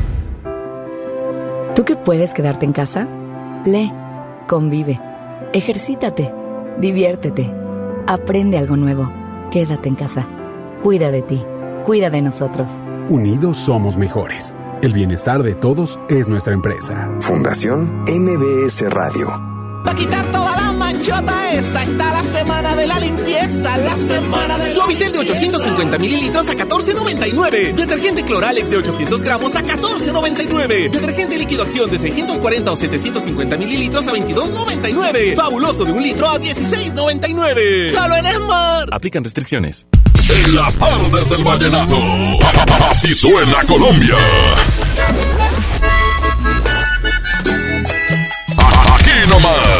¿Tú 1.75 1.85
que 1.85 1.95
puedes 1.95 2.33
quedarte 2.33 2.65
en 2.65 2.73
casa? 2.73 3.07
Lee, 3.65 3.93
convive, 4.47 4.99
ejercítate, 5.53 6.33
diviértete, 6.79 7.49
aprende 8.07 8.57
algo 8.57 8.75
nuevo. 8.75 9.09
Quédate 9.51 9.89
en 9.89 9.95
casa. 9.95 10.27
Cuida 10.81 11.11
de 11.11 11.21
ti. 11.21 11.43
Cuida 11.85 12.09
de 12.09 12.21
nosotros. 12.21 12.69
Unidos 13.09 13.57
somos 13.57 13.97
mejores. 13.97 14.55
El 14.81 14.93
bienestar 14.93 15.43
de 15.43 15.55
todos 15.55 15.99
es 16.09 16.27
nuestra 16.27 16.53
empresa. 16.53 17.09
Fundación 17.21 18.03
MBS 18.07 18.89
Radio. 18.89 19.27
Para 19.83 19.97
quitar 19.97 20.25
toda 20.31 20.55
la 20.55 20.60
manchota 21.01 21.53
esa 21.53 21.81
está 21.81 22.11
la 22.11 22.23
semana 22.23 22.75
de 22.75 22.85
la 22.85 22.99
limpieza, 22.99 23.75
la 23.77 23.95
semana 23.95 24.57
de 24.59 24.71
Suavitel 24.71 25.11
de 25.11 25.19
850 25.19 25.97
mililitros 25.97 26.47
a 26.47 26.53
14.99. 26.53 27.73
Detergente 27.73 28.23
Cloralex 28.23 28.69
de 28.69 28.77
800 28.77 29.23
gramos 29.23 29.55
a 29.55 29.63
14.99. 29.63 30.91
Detergente 30.91 31.37
líquido 31.39 31.63
acción 31.63 31.89
de 31.89 31.97
640 31.97 32.71
o 32.71 32.77
750 32.77 33.57
mililitros 33.57 34.07
a 34.07 34.11
22.99. 34.11 35.35
Fabuloso 35.35 35.85
de 35.85 35.91
un 35.91 36.03
litro 36.03 36.29
a 36.29 36.39
16.99. 36.39 37.91
Solo 37.91 38.15
en 38.17 38.25
Esmar. 38.27 38.87
Aplican 38.91 39.23
restricciones. 39.23 39.87
En 40.29 40.55
las 40.55 40.77
tardes 40.77 41.29
del 41.29 41.43
vallenato. 41.43 41.97
Así 42.91 43.15
suena 43.15 43.63
Colombia. 43.67 44.17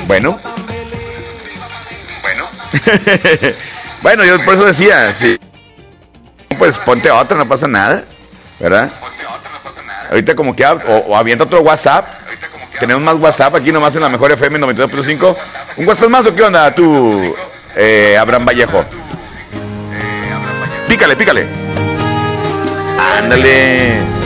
Bueno. 0.10 0.40
Bueno. 2.24 2.50
bueno, 4.02 4.26
yo 4.26 4.44
por 4.44 4.56
eso 4.56 4.66
decía, 4.66 5.14
sí. 5.14 5.40
Pues 6.58 6.80
ponte 6.80 7.12
otra, 7.12 7.38
no 7.38 7.48
pasa 7.48 7.68
nada, 7.68 8.06
¿verdad? 8.60 8.92
Ahorita 10.10 10.34
como 10.34 10.56
que, 10.56 10.66
o, 10.66 10.98
o 11.10 11.16
avienta 11.16 11.44
otro 11.44 11.62
WhatsApp. 11.62 12.08
Tenemos 12.80 13.04
más 13.04 13.22
WhatsApp 13.22 13.54
aquí 13.54 13.72
nomás 13.72 13.96
en 13.96 14.02
la 14.02 14.10
mejor 14.10 14.32
FM 14.32 14.60
92.5. 14.60 15.36
¿Un 15.78 15.88
WhatsApp 15.88 16.10
más 16.10 16.26
o 16.26 16.34
qué 16.34 16.42
onda 16.42 16.74
tú, 16.74 17.36
eh, 17.76 18.18
Abraham 18.20 18.46
Vallejo? 18.46 18.84
Pícale, 20.88 21.16
pícale. 21.18 21.46
Ándale. 23.16 24.19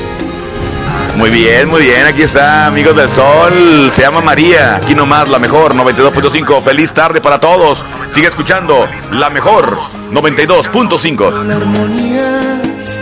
Muy 1.17 1.29
bien, 1.29 1.69
muy 1.69 1.83
bien. 1.83 2.05
Aquí 2.07 2.23
está, 2.23 2.65
amigos 2.65 2.95
del 2.95 3.09
sol. 3.09 3.91
Se 3.93 4.01
llama 4.01 4.21
María. 4.21 4.77
Aquí 4.77 4.95
nomás, 4.95 5.29
la 5.29 5.39
mejor 5.39 5.75
92.5. 5.75 6.63
Feliz 6.63 6.91
tarde 6.91 7.21
para 7.21 7.39
todos. 7.39 7.83
Sigue 8.11 8.27
escuchando 8.27 8.87
la 9.11 9.29
mejor 9.29 9.77
92.5. 10.11 11.43
La 11.45 11.55
armonía 11.55 12.61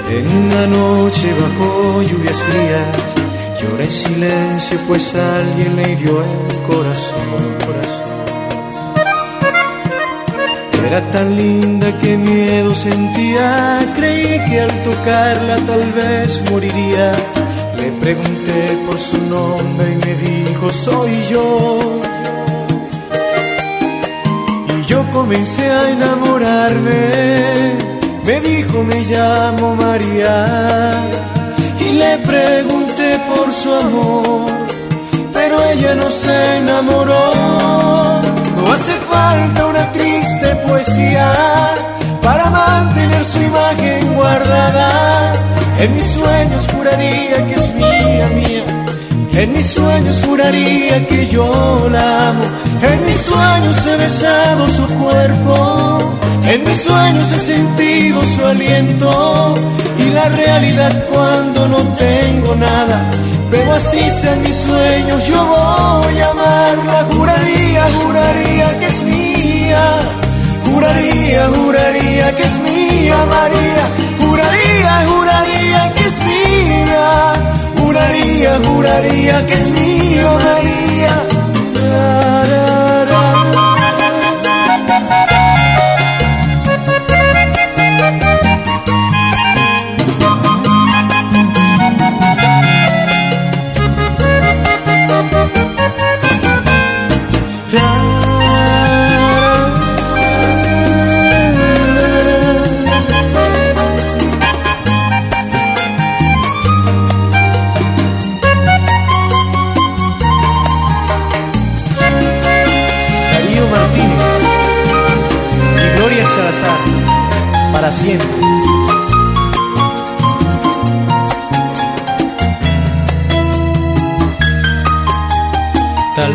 en 0.10 0.28
una 0.28 0.68
noche 0.68 1.34
bajo 1.40 2.02
lluvias 2.02 2.44
frías. 2.44 3.62
Llora 3.62 3.84
en 3.84 3.92
silencio, 3.92 4.80
pues 4.88 5.16
alguien 5.16 5.76
le 5.78 5.92
hirió 5.92 6.22
el 6.22 6.62
corazón. 6.68 7.62
Era 10.86 11.02
tan 11.12 11.38
linda 11.38 11.98
que 12.00 12.18
miedo 12.18 12.76
sentía. 12.76 13.80
Creí 13.96 14.40
que 14.50 14.62
al 14.62 14.84
tocarla 14.84 15.56
tal 15.66 15.92
vez 15.94 16.42
moriría. 16.52 17.16
Le 17.82 17.92
pregunté 17.94 18.78
por 18.86 19.00
su 19.00 19.18
nombre 19.26 19.92
y 19.94 20.06
me 20.06 20.14
dijo: 20.14 20.72
Soy 20.72 21.12
yo. 21.32 21.80
Y 24.78 24.86
yo 24.86 25.04
comencé 25.12 25.66
a 25.70 25.90
enamorarme. 25.90 27.02
Me 28.24 28.40
dijo, 28.40 28.84
me 28.84 29.02
llamo 29.02 29.76
María. 29.76 30.94
Y 31.80 31.94
le 31.94 32.18
pregunté 32.20 33.20
por 33.30 33.52
su 33.52 33.74
amor. 33.74 34.52
Pero 35.34 35.64
ella 35.72 35.96
no 35.96 36.12
se 36.12 36.58
enamoró. 36.58 37.34
No 38.58 38.74
hace 38.74 38.94
falta 39.12 39.66
una 39.66 39.92
triste 39.92 40.56
poesía 40.68 41.32
para 42.22 42.48
mantener 42.52 43.26
su 43.26 43.42
imagen 43.42 44.14
guardada. 44.14 45.34
En 45.82 45.96
mis 45.96 46.06
sueños 46.06 46.68
juraría 46.72 47.48
que 47.48 47.56
es 47.56 47.74
mía, 47.74 48.28
mía. 48.36 48.64
En 49.34 49.52
mis 49.52 49.66
sueños 49.66 50.22
juraría 50.24 51.08
que 51.08 51.28
yo 51.28 51.88
la 51.92 52.30
amo. 52.30 52.44
En 52.84 53.04
mis 53.08 53.20
sueños 53.22 53.88
he 53.88 53.98
besado 53.98 54.70
su 54.70 54.86
cuerpo. 54.86 55.98
En 56.46 56.64
mis 56.64 56.82
sueños 56.84 57.32
he 57.32 57.40
sentido 57.40 58.22
su 58.22 58.46
aliento. 58.46 59.56
Y 59.98 60.10
la 60.12 60.30
realidad 60.30 61.04
cuando 61.12 61.68
no 61.68 61.80
tengo 61.96 62.54
nada. 62.54 63.10
Pero 63.50 63.74
así 63.74 64.08
sean 64.22 64.40
mis 64.44 64.56
sueños, 64.56 65.26
yo 65.26 65.46
voy 65.46 66.20
a 66.20 66.30
amarla. 66.30 67.08
Juraría, 67.12 67.84
juraría 68.04 68.80
que 68.80 68.86
es 68.86 69.02
mía. 69.02 69.84
Juraría, 70.64 71.48
juraría 71.56 72.36
que 72.36 72.44
es 72.44 72.58
mía, 72.70 73.16
María. 73.36 73.84
Juraría, 74.20 75.06
juraría. 75.08 75.31
Juraría, 77.78 78.60
juraría 78.66 79.46
que 79.46 79.54
es 79.54 79.70
mía, 79.72 80.30
María. 80.44 81.14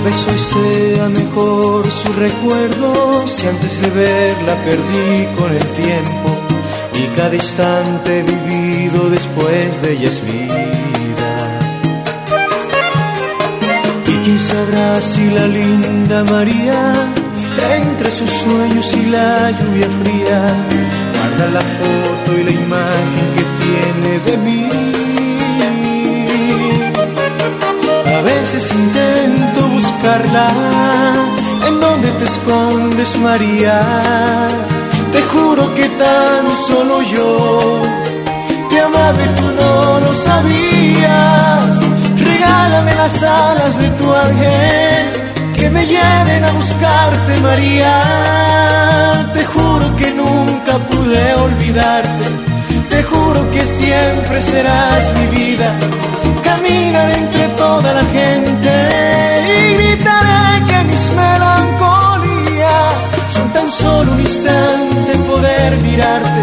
Vez 0.07 0.27
hoy 0.29 0.39
sea 0.39 1.09
mejor 1.09 1.91
su 1.91 2.13
recuerdo 2.13 3.27
si 3.27 3.47
antes 3.49 3.81
de 3.81 3.91
verla 3.91 4.55
perdí 4.65 5.27
con 5.37 5.51
el 5.53 5.67
tiempo 5.83 6.29
y 6.95 7.07
cada 7.17 7.35
instante 7.35 8.23
vivido 8.23 9.11
después 9.11 9.83
de 9.83 9.93
ella 9.95 10.09
es 10.09 10.23
vida. 10.23 11.33
Y 14.07 14.15
quién 14.25 14.39
sabrá 14.39 15.03
si 15.03 15.25
la 15.31 15.47
linda 15.47 16.23
María, 16.25 16.81
entre 17.83 18.11
sus 18.13 18.31
sueños 18.31 18.95
y 18.95 19.07
la 19.07 19.51
lluvia 19.59 19.89
fría, 20.01 20.41
guarda 21.17 21.47
la 21.59 21.65
foto 21.79 22.29
y 22.39 22.45
la 22.45 22.53
imagen 22.53 23.27
que 23.37 23.45
tiene 23.63 24.11
de 24.29 24.37
mí. 24.47 24.69
A 28.19 28.21
veces 28.23 28.73
¿En 30.09 31.81
dónde 31.81 32.13
te 32.13 32.25
escondes, 32.27 33.19
María? 33.19 33.83
Te 35.11 35.21
juro 35.23 35.75
que 35.75 35.89
tan 35.89 36.45
solo 36.69 37.03
yo 37.03 37.83
te 38.71 38.81
amaba 38.81 39.21
y 39.21 39.29
tú 39.41 39.47
no 39.51 40.01
lo 40.01 40.15
sabías. 40.15 41.81
Regálame 42.25 42.95
las 42.95 43.21
alas 43.21 43.79
de 43.81 43.89
tu 43.99 44.15
ángel 44.15 45.07
que 45.57 45.71
me 45.71 45.85
lleven 45.85 46.45
a 46.45 46.53
buscarte, 46.53 47.41
María. 47.41 47.95
Te 49.35 49.45
juro 49.45 49.97
que 49.97 50.13
nunca 50.13 50.79
pude 50.89 51.35
olvidarte. 51.35 52.25
Te 52.91 53.03
juro 53.03 53.51
que 53.51 53.65
siempre 53.65 54.41
serás 54.41 55.03
mi 55.17 55.27
vida. 55.37 55.69
Caminar 56.45 57.11
entre 57.11 57.49
toda 57.57 57.93
la 57.93 58.05
gente 58.05 59.36
y 59.59 59.75
gritaré 59.75 60.65
que 60.69 60.79
mis 60.85 61.05
melancolías 61.23 62.99
son 63.29 63.53
tan 63.53 63.71
solo 63.71 64.13
un 64.13 64.21
instante 64.21 65.13
poder 65.31 65.77
mirarte, 65.79 66.43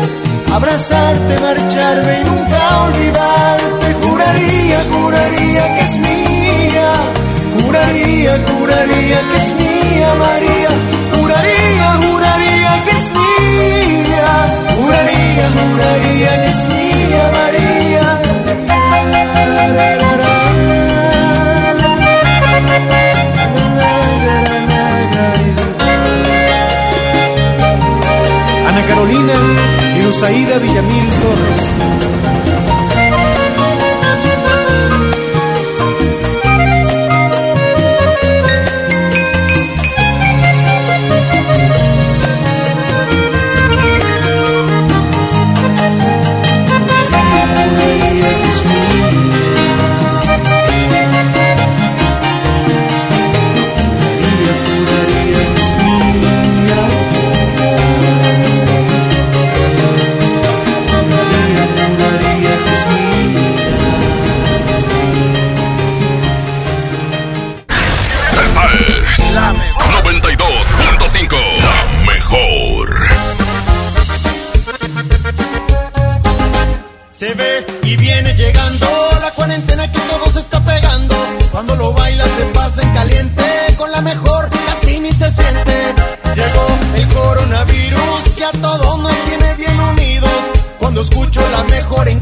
abrazarte, 0.51 1.39
marcharme 1.39 2.21
y 2.21 2.23
nunca 2.23 2.81
olvidarte. 2.85 3.87
Juraría, 4.03 4.79
juraría 4.91 5.75
que 5.75 5.81
es 5.81 5.97
mía 5.99 6.43
Juraría, 7.61 8.33
juraría 8.47 9.19
que 9.29 9.37
es 9.37 9.49
mía 9.59 10.09
María. 10.19 10.69
Juraría, 11.15 11.87
juraría 12.03 12.83
que 12.85 12.91
es 12.91 13.07
mía. 13.17 14.27
Juraría, 14.75 15.45
juraría 15.57 16.31
que 16.43 16.49
es 16.49 16.61
mía 16.73 17.31
María. 17.33 17.73
Y 30.13 30.15
Lusaida 30.15 30.59
Villamil 30.59 31.09
Torres. 31.21 31.52
Se 77.23 77.33
ve 77.35 77.65
y 77.83 77.95
viene 77.95 78.33
llegando 78.33 78.85
la 79.21 79.31
cuarentena 79.31 79.89
que 79.89 79.97
todo 79.97 80.29
se 80.29 80.39
está 80.39 80.59
pegando. 80.59 81.15
Cuando 81.53 81.73
lo 81.77 81.93
baila 81.93 82.25
se 82.25 82.43
pasa 82.47 82.81
en 82.81 82.93
caliente, 82.93 83.43
con 83.77 83.89
la 83.93 84.01
mejor 84.01 84.49
casi 84.65 84.99
ni 84.99 85.09
se 85.09 85.31
siente. 85.31 85.73
Llegó 86.35 86.67
el 86.97 87.07
coronavirus 87.13 88.29
que 88.35 88.43
a 88.43 88.51
todos 88.51 88.99
nos 88.99 89.17
tiene 89.23 89.53
bien 89.53 89.79
unidos. 89.79 90.31
Cuando 90.79 90.99
escucho 90.99 91.39
la 91.49 91.63
mejor 91.63 92.09
en 92.09 92.19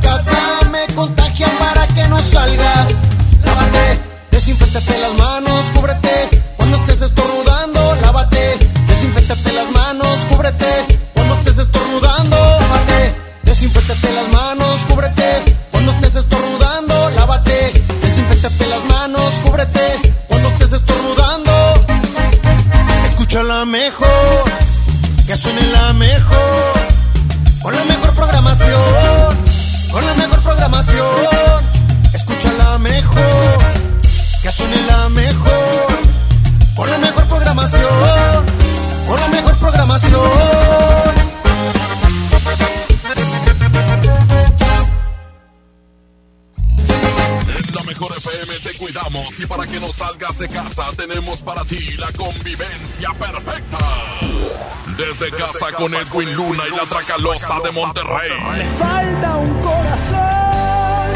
con 55.81 55.95
Edwin 55.95 56.31
Luna 56.35 56.63
y 56.71 56.75
la 56.77 56.83
Tracalosa 56.83 57.59
de 57.61 57.71
Monterrey. 57.71 58.29
falta 58.77 59.35
un 59.37 59.61
corazón. 59.63 61.11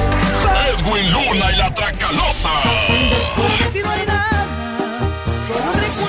Edwin 0.72 1.12
Luna 1.14 1.52
y 1.52 1.56
la 1.58 1.72
Tracalosa. 1.72 2.50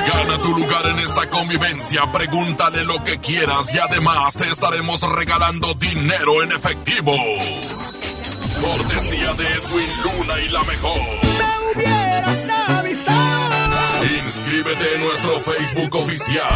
Gana 0.07 0.39
tu 0.39 0.57
lugar 0.57 0.87
en 0.87 0.99
esta 1.01 1.29
convivencia, 1.29 2.11
pregúntale 2.11 2.83
lo 2.85 3.05
que 3.05 3.19
quieras 3.19 3.75
y 3.75 3.79
además 3.79 4.35
te 4.37 4.49
estaremos 4.49 5.03
regalando 5.03 5.75
dinero 5.75 6.43
en 6.43 6.53
efectivo. 6.53 7.13
Cortesía 8.63 9.35
de 9.35 9.45
Edwin 9.45 9.91
Luna 10.03 10.41
y 10.41 10.49
la 10.49 10.63
mejor. 10.63 11.36
Inscríbete 14.57 14.95
en 14.95 15.01
nuestro 15.03 15.39
Facebook 15.41 15.95
oficial. 15.97 16.49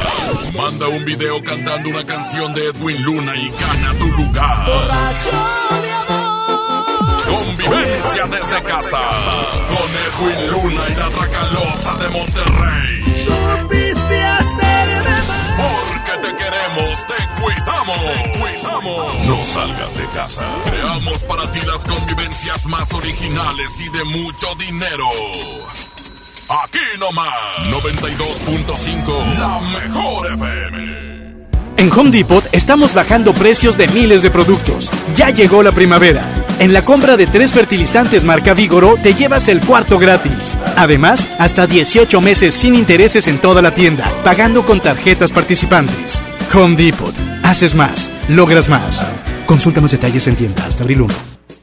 Manda 0.57 0.89
un 0.89 1.05
video 1.05 1.43
cantando 1.45 1.91
una 1.91 2.07
canción 2.07 2.55
de 2.55 2.69
Edwin 2.69 3.03
Luna 3.03 3.37
y 3.37 3.51
gana 3.51 3.99
tu 3.99 4.07
lugar. 4.07 4.71
Convivencia 7.29 8.25
desde 8.25 8.63
casa. 8.63 9.01
Con 9.69 10.31
Edwin 10.33 10.51
Luna 10.51 10.83
y 10.89 10.95
la 10.95 11.11
Tracalosa 11.11 11.95
de 11.97 12.09
Monterrey. 12.09 13.27
Supiste 13.27 14.23
hacerme. 14.25 15.17
Porque 15.59 16.27
te 16.27 16.37
queremos, 16.37 17.07
te 17.07 17.43
cuidamos. 17.43 18.01
Te 18.01 18.39
cuidamos. 18.39 19.25
No 19.27 19.45
salgas 19.45 19.95
de 19.99 20.07
casa. 20.15 20.45
Creamos 20.65 21.23
para 21.25 21.51
ti 21.51 21.61
las 21.67 21.85
convivencias 21.85 22.65
más 22.65 22.95
originales 22.95 23.79
y 23.83 23.91
de 23.91 24.05
mucho 24.05 24.55
dinero. 24.55 25.07
Aquí 26.51 26.81
nomás. 26.99 27.29
92.5. 27.71 29.39
La 29.39 29.61
mejor 29.61 30.33
FM. 30.33 31.31
En 31.77 31.93
Home 31.93 32.11
Depot 32.11 32.45
estamos 32.51 32.93
bajando 32.93 33.33
precios 33.33 33.79
de 33.79 33.87
miles 33.87 34.23
de 34.23 34.33
productos. 34.33 34.91
Ya 35.15 35.31
llegó 35.31 35.63
la 35.63 35.71
primavera. 35.71 36.25
En 36.59 36.73
la 36.73 36.85
compra 36.85 37.17
de 37.17 37.29
tres 37.29 37.53
fertilizantes 37.53 38.25
marca 38.25 38.53
Vigoro 38.53 38.97
te 39.01 39.15
llevas 39.15 39.49
el 39.49 39.61
cuarto 39.61 40.01
gratis. 40.01 40.59
Además, 40.77 41.25
hasta 41.39 41.69
18 41.69 42.21
meses 42.21 42.53
sin 42.57 42.75
intereses 42.75 43.29
en 43.29 43.39
toda 43.39 43.63
la 43.63 43.73
tienda, 43.73 44.13
pagando 44.25 44.67
con 44.67 44.81
tarjetas 44.81 45.31
participantes. 45.31 46.21
Home 46.53 46.75
Depot. 46.75 47.15
Haces 47.45 47.77
más, 47.77 48.11
logras 48.29 48.69
más. 48.69 49.07
Consulta 49.47 49.81
más 49.81 49.93
detalles 49.93 50.27
en 50.27 50.35
tienda 50.35 50.67
hasta 50.67 50.83
abril 50.83 51.03
1. 51.03 51.30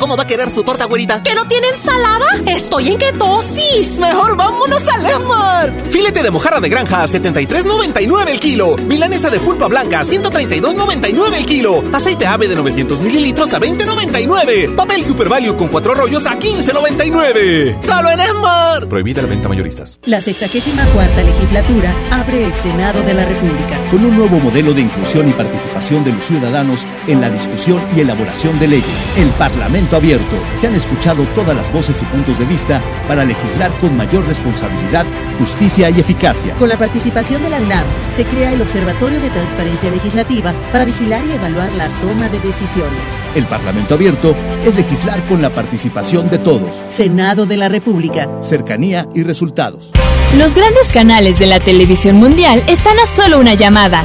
¿Cómo 0.00 0.16
va 0.16 0.22
a 0.22 0.26
querer 0.26 0.48
su 0.48 0.64
torta, 0.64 0.86
güerita? 0.86 1.22
¿Que 1.22 1.34
no 1.34 1.46
tiene 1.46 1.68
ensalada? 1.68 2.26
Estoy 2.46 2.88
en 2.88 2.96
ketosis. 2.98 3.98
Mejor 3.98 4.34
vámonos 4.34 4.88
al 4.88 5.04
Esmart. 5.04 5.86
Filete 5.90 6.22
de 6.22 6.30
mojarra 6.30 6.58
de 6.58 6.70
granja 6.70 7.02
a 7.02 7.06
73.99 7.06 8.28
el 8.30 8.40
kilo. 8.40 8.76
Milanesa 8.78 9.28
de 9.28 9.38
pulpa 9.38 9.66
blanca 9.66 10.00
a 10.00 10.04
132.99 10.04 11.34
el 11.36 11.44
kilo. 11.44 11.84
Aceite 11.92 12.26
ave 12.26 12.48
de 12.48 12.56
900 12.56 12.98
mililitros 13.00 13.52
a 13.52 13.60
20.99. 13.60 14.74
Papel 14.74 15.04
Super 15.04 15.28
Value 15.28 15.54
con 15.54 15.68
cuatro 15.68 15.94
rollos 15.94 16.24
a 16.26 16.38
15.99. 16.38 17.82
¡Solo 17.84 18.10
en 18.10 18.20
Esmart! 18.20 18.88
Prohibida 18.88 19.20
la 19.20 19.28
venta 19.28 19.50
mayoristas. 19.50 20.00
La 20.06 20.22
64 20.22 21.22
legislatura 21.22 21.94
abre 22.10 22.46
el 22.46 22.54
Senado 22.54 23.02
de 23.02 23.12
la 23.12 23.26
República. 23.26 23.78
Con 23.90 24.02
un 24.06 24.16
nuevo 24.16 24.38
modelo 24.38 24.72
de 24.72 24.80
inclusión 24.80 25.28
y 25.28 25.32
participación 25.32 26.04
de 26.04 26.12
los 26.12 26.24
ciudadanos 26.24 26.86
en 27.06 27.20
la 27.20 27.28
discusión 27.28 27.82
y 27.94 28.00
elaboración 28.00 28.58
de 28.58 28.66
leyes. 28.66 28.86
El 29.18 29.28
Parlamento 29.30 29.89
abierto. 29.96 30.36
Se 30.58 30.66
han 30.66 30.74
escuchado 30.74 31.24
todas 31.34 31.56
las 31.56 31.72
voces 31.72 32.00
y 32.02 32.04
puntos 32.06 32.38
de 32.38 32.44
vista 32.44 32.80
para 33.08 33.24
legislar 33.24 33.70
con 33.80 33.96
mayor 33.96 34.26
responsabilidad, 34.26 35.06
justicia 35.38 35.90
y 35.90 36.00
eficacia. 36.00 36.54
Con 36.54 36.68
la 36.68 36.78
participación 36.78 37.42
de 37.42 37.50
la 37.50 37.58
UNAM, 37.58 37.84
se 38.14 38.24
crea 38.24 38.52
el 38.52 38.62
Observatorio 38.62 39.20
de 39.20 39.30
Transparencia 39.30 39.90
Legislativa 39.90 40.54
para 40.72 40.84
vigilar 40.84 41.24
y 41.24 41.32
evaluar 41.32 41.72
la 41.72 41.88
toma 42.00 42.28
de 42.28 42.40
decisiones. 42.40 43.00
El 43.34 43.44
Parlamento 43.44 43.94
abierto 43.94 44.34
es 44.64 44.74
legislar 44.74 45.26
con 45.26 45.42
la 45.42 45.50
participación 45.50 46.28
de 46.30 46.38
todos. 46.38 46.74
Senado 46.86 47.46
de 47.46 47.56
la 47.56 47.68
República. 47.68 48.28
Cercanía 48.42 49.08
y 49.14 49.22
resultados. 49.22 49.90
Los 50.36 50.54
grandes 50.54 50.88
canales 50.90 51.38
de 51.38 51.46
la 51.46 51.60
televisión 51.60 52.16
mundial 52.16 52.62
están 52.68 52.98
a 52.98 53.06
solo 53.06 53.38
una 53.40 53.54
llamada. 53.54 54.04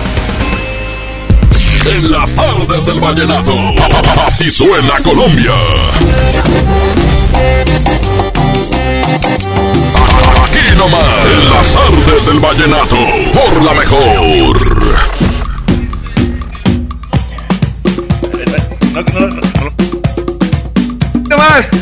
En 1.83 2.11
las 2.11 2.33
tardes 2.33 2.85
del 2.85 2.99
vallenato, 2.99 3.55
así 4.25 4.51
suena 4.51 4.99
Colombia. 5.03 5.53
Aquí 10.43 10.75
nomás, 10.77 11.25
en 11.25 11.49
las 11.49 11.73
tardes 11.73 12.25
del 12.27 12.39
vallenato, 12.39 12.97
por 13.33 13.63
la 13.63 13.73
mejor. 13.73 14.61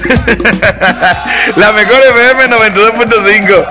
la 1.57 1.71
mejor 1.73 2.01
FM 2.15 2.47
92.5. 2.49 3.65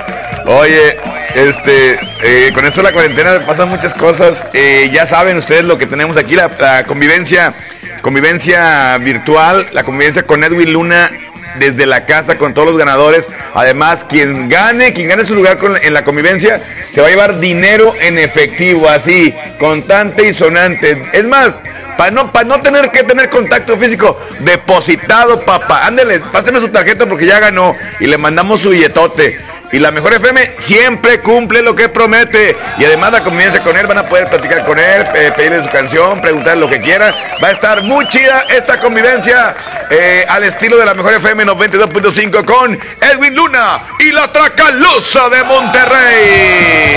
Oye, 0.47 0.97
este, 1.35 1.99
eh, 2.23 2.53
con 2.55 2.65
esto 2.67 2.83
la 2.83 2.93
cuarentena 2.93 3.41
pasan 3.47 3.69
muchas 3.69 3.95
cosas. 3.95 4.43
Eh, 4.53 4.91
ya 4.93 5.07
saben 5.07 5.39
ustedes 5.39 5.65
lo 5.65 5.79
que 5.79 5.87
tenemos 5.87 6.17
aquí, 6.17 6.35
la, 6.35 6.51
la 6.59 6.85
convivencia, 6.85 7.55
convivencia 8.03 8.97
virtual, 8.99 9.69
la 9.73 9.85
convivencia 9.85 10.25
con 10.25 10.45
Edwin 10.45 10.73
Luna 10.73 11.11
desde 11.59 11.87
la 11.87 12.07
casa 12.07 12.37
con 12.39 12.55
todos 12.55 12.69
los 12.69 12.79
ganadores. 12.79 13.25
Además, 13.55 14.05
quien 14.09 14.49
gane, 14.49 14.93
quien 14.93 15.09
gane 15.09 15.25
su 15.25 15.35
lugar 15.35 15.59
en 15.83 15.95
la 15.95 16.05
convivencia, 16.05 16.61
se 16.95 17.01
va 17.01 17.09
a 17.09 17.11
llevar 17.11 17.41
dinero 17.41 17.95
en 18.01 18.19
efectivo, 18.19 18.89
así, 18.89 19.35
contante 19.59 20.29
y 20.29 20.35
sonante. 20.35 21.03
Es 21.13 21.25
más, 21.25 21.51
para 21.97 22.11
no, 22.13 22.31
no 22.47 22.61
tener 22.61 22.91
que 22.91 23.03
tener 23.03 23.29
contacto 23.29 23.77
físico, 23.77 24.21
depositado, 24.41 25.41
papá. 25.45 25.87
Ándele, 25.87 26.21
pásenme 26.21 26.61
su 26.61 26.69
tarjeta 26.69 27.07
porque 27.07 27.27
ya 27.27 27.41
ganó 27.41 27.77
y 27.99 28.07
le 28.07 28.19
mandamos 28.19 28.61
su 28.61 28.71
billetote. 28.71 29.39
Y 29.71 29.79
la 29.79 29.91
mejor 29.91 30.15
FM 30.15 30.55
siempre 30.59 31.21
cumple 31.21 31.61
lo 31.63 31.77
que 31.77 31.89
promete. 31.89 32.57
Y 32.79 32.85
además 32.85 33.13
la 33.13 33.23
convivencia 33.23 33.63
con 33.63 33.77
él, 33.77 33.87
van 33.87 33.99
a 33.99 34.07
poder 34.07 34.29
platicar 34.29 34.65
con 34.65 34.79
él, 34.79 35.07
pedirle 35.37 35.63
su 35.63 35.71
canción, 35.71 36.21
preguntarle 36.21 36.61
lo 36.61 36.71
que 36.71 36.81
quiera. 36.81 37.15
Va 37.43 37.49
a 37.49 37.53
estar 37.53 37.83
muy 37.83 38.09
chida 38.09 38.47
esta 38.49 38.79
convivencia 38.79 39.55
eh, 39.91 40.25
al 40.29 40.45
estilo 40.45 40.79
de 40.79 40.87
la 40.87 40.95
mejor 40.95 41.15
FM 41.15 41.45
92.5 41.47 42.45
con 42.45 42.79
Edwin 43.01 43.35
Luna 43.35 43.83
y 44.01 44.11
la 44.13 44.33
Tracalusa 44.33 45.29
de 45.29 45.45
Monterrey. 45.45 46.89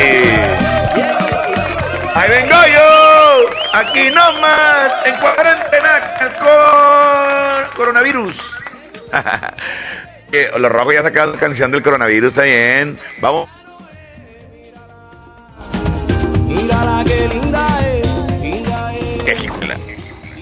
Ahí 2.13 2.29
vengo 2.29 2.55
yo, 2.73 3.49
aquí 3.73 4.09
nomás, 4.11 4.91
en 5.05 5.15
cuarentena 5.15 6.01
con 6.39 7.75
coronavirus. 7.75 8.35
Que 10.31 10.49
Los 10.57 10.71
rojos 10.71 10.93
ya 10.93 11.03
sacaron 11.03 11.33
la 11.33 11.39
canción 11.39 11.71
del 11.71 11.83
coronavirus, 11.83 12.29
está 12.29 12.43
bien. 12.43 12.97
Vamos. 13.19 13.49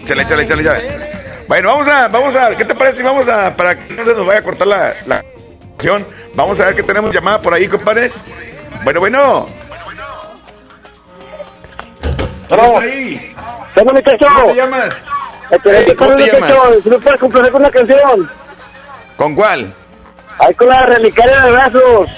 Échale, 0.03 0.23
échale, 0.23 0.43
échale, 0.43 0.61
échale. 0.61 1.09
Bueno, 1.47 1.69
vamos 1.69 1.87
a, 1.87 2.07
vamos 2.07 2.35
a, 2.35 2.55
¿qué 2.55 2.65
te 2.65 2.75
parece 2.75 2.97
si 2.97 3.03
vamos 3.03 3.27
a, 3.27 3.55
para 3.55 3.77
que 3.77 3.93
no 3.93 4.05
se 4.05 4.13
nos 4.13 4.25
vaya 4.25 4.39
a 4.39 4.43
cortar 4.43 4.67
la, 4.67 4.93
la 5.07 5.23
canción? 5.77 6.05
Vamos 6.35 6.59
a 6.59 6.65
ver 6.65 6.75
que 6.75 6.83
tenemos 6.83 7.13
llamada 7.13 7.41
por 7.41 7.53
ahí, 7.53 7.67
compadre. 7.67 8.11
Bueno, 8.83 8.99
bueno. 8.99 9.47
¿Quién 12.47 12.59
está 12.59 12.79
ahí? 12.79 13.35
¿Cómo 13.75 13.93
muchacho? 13.93 14.25
¿Cómo 14.35 14.47
te 14.47 14.55
llamas? 14.55 14.95
¿cómo 15.49 15.95
¿cómo 15.97 16.15
te 16.15 16.27
llamas? 16.27 16.53
¿Sí 16.83 16.89
me 16.89 16.99
puedes 16.99 17.19
complacer 17.19 17.51
con 17.51 17.61
una 17.61 17.71
canción? 17.71 18.31
¿Con 19.17 19.35
cuál? 19.35 19.73
Ahí 20.39 20.53
con 20.55 20.67
la 20.69 20.85
relicaria 20.85 21.41
de 21.41 21.51
brazos. 21.51 22.09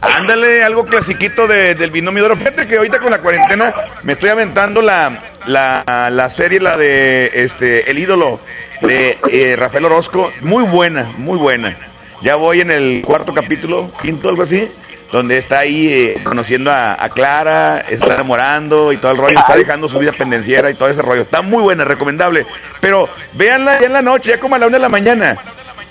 Ándale, 0.00 0.64
algo 0.64 0.84
clasiquito 0.84 1.46
de- 1.46 1.74
del 1.76 1.90
binomio 1.90 2.28
de. 2.28 2.36
Fíjate 2.36 2.66
que 2.66 2.76
ahorita 2.76 2.98
con 2.98 3.12
la 3.12 3.18
cuarentena 3.20 3.72
me 4.02 4.14
estoy 4.14 4.30
aventando 4.30 4.82
la, 4.82 5.22
la, 5.46 6.08
la 6.10 6.28
serie, 6.28 6.58
la 6.60 6.76
de 6.76 7.30
este 7.34 7.88
El 7.90 7.98
ídolo 8.00 8.40
de 8.80 9.18
eh, 9.30 9.54
Rafael 9.56 9.84
Orozco. 9.84 10.32
Muy 10.40 10.64
buena, 10.64 11.12
muy 11.16 11.38
buena. 11.38 11.76
Ya 12.20 12.34
voy 12.34 12.60
en 12.60 12.72
el 12.72 13.02
cuarto 13.04 13.32
capítulo, 13.32 13.92
quinto, 14.02 14.28
algo 14.28 14.42
así, 14.42 14.68
donde 15.12 15.38
está 15.38 15.60
ahí 15.60 15.88
eh, 15.92 16.20
conociendo 16.24 16.72
a, 16.72 17.00
a 17.02 17.08
Clara, 17.10 17.84
está 17.88 18.14
enamorando 18.14 18.92
y 18.92 18.96
todo 18.96 19.12
el 19.12 19.18
rollo, 19.18 19.38
está 19.38 19.56
dejando 19.56 19.88
su 19.88 19.98
vida 20.00 20.12
pendenciera 20.12 20.68
y 20.70 20.74
todo 20.74 20.88
ese 20.88 21.02
rollo. 21.02 21.22
Está 21.22 21.42
muy 21.42 21.62
buena, 21.62 21.84
recomendable. 21.84 22.44
Pero 22.80 23.08
véanla 23.34 23.78
ya 23.80 23.86
en 23.86 23.92
la 23.92 24.02
noche, 24.02 24.30
ya 24.30 24.40
como 24.40 24.56
a 24.56 24.58
la 24.58 24.66
una 24.66 24.78
de 24.78 24.82
la 24.82 24.88
mañana. 24.88 25.36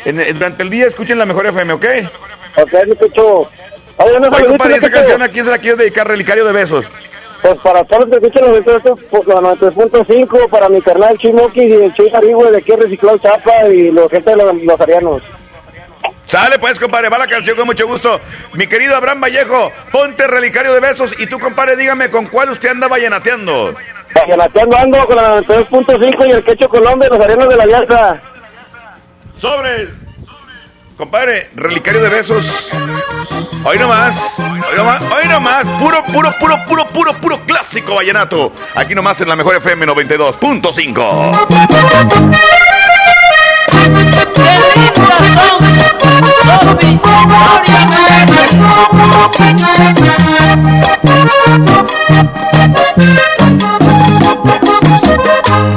En- 0.05 0.33
durante 0.33 0.63
el 0.63 0.69
día 0.69 0.87
escuchen 0.87 1.17
la 1.17 1.25
mejor 1.25 1.45
FM, 1.45 1.73
¿ok? 1.73 1.85
Ok, 2.57 2.73
muchacho. 2.87 3.49
Oye, 3.97 4.19
no 4.19 4.29
Oye, 4.29 4.45
compadre, 4.45 4.75
esa 4.77 4.89
canción 4.89 5.21
a 5.21 5.29
quién 5.29 5.45
se 5.45 5.51
la 5.51 5.57
quieres 5.59 5.77
dedicar, 5.79 6.07
Relicario 6.07 6.45
de 6.45 6.53
Besos. 6.53 6.85
Pues 7.41 7.57
para 7.59 7.83
todos 7.85 8.07
los 8.07 8.19
que 8.19 8.27
escuchan 8.27 8.51
los 8.51 8.65
98, 8.65 9.07
pues 9.09 9.27
la 9.27 9.35
93.5, 9.41 10.49
para 10.49 10.69
mi 10.69 10.81
carnal 10.81 11.17
Chimoki 11.17 11.61
y 11.61 11.73
el 11.73 11.93
Chuy 11.95 12.11
Arigüe 12.13 12.51
de 12.51 12.57
aquí 12.59 12.71
Reciclado 12.73 13.17
Chapa 13.17 13.67
y 13.67 13.91
los 13.91 14.09
gente 14.11 14.29
de 14.29 14.35
los, 14.37 14.55
los 14.63 14.79
arianos. 14.79 15.21
Sale 16.27 16.59
pues, 16.59 16.79
compadre, 16.79 17.09
va 17.09 17.17
la 17.17 17.27
canción 17.27 17.57
con 17.57 17.65
mucho 17.65 17.85
gusto. 17.87 18.19
Mi 18.53 18.65
querido 18.67 18.95
Abraham 18.95 19.21
Vallejo, 19.21 19.71
ponte 19.91 20.25
relicario 20.27 20.71
de 20.73 20.79
besos. 20.79 21.13
Y 21.19 21.27
tú, 21.27 21.39
compadre, 21.39 21.75
dígame 21.75 22.09
con 22.09 22.27
cuál 22.27 22.49
usted 22.51 22.69
anda 22.69 22.87
vallenateando. 22.87 23.73
Vallenateando 24.15 24.77
ando 24.77 25.05
con 25.05 25.15
la 25.15 25.41
93.5 25.41 26.27
y 26.27 26.31
el 26.31 26.43
quecho 26.43 26.69
Colombia, 26.69 27.09
los 27.09 27.19
arenos 27.19 27.49
de 27.49 27.55
la 27.57 27.63
alianza. 27.63 28.21
Sobre. 29.41 29.89
Compadre, 30.95 31.49
relicario 31.55 31.99
de 32.01 32.09
besos. 32.09 32.69
Hoy 33.63 33.79
nomás, 33.79 34.37
hoy 34.37 34.77
nomás, 34.77 35.01
hoy 35.01 35.27
nomás, 35.27 35.63
puro, 35.79 36.03
puro, 36.05 36.31
puro, 36.39 36.63
puro, 36.67 36.85
puro, 36.87 37.13
puro 37.15 37.39
clásico 37.47 37.95
vallenato. 37.95 38.51
Aquí 38.75 38.93
nomás 38.93 39.19
en 39.19 39.29
la 39.29 39.35
mejor 39.35 39.55
FM 39.55 39.87
92.5. 39.87 42.31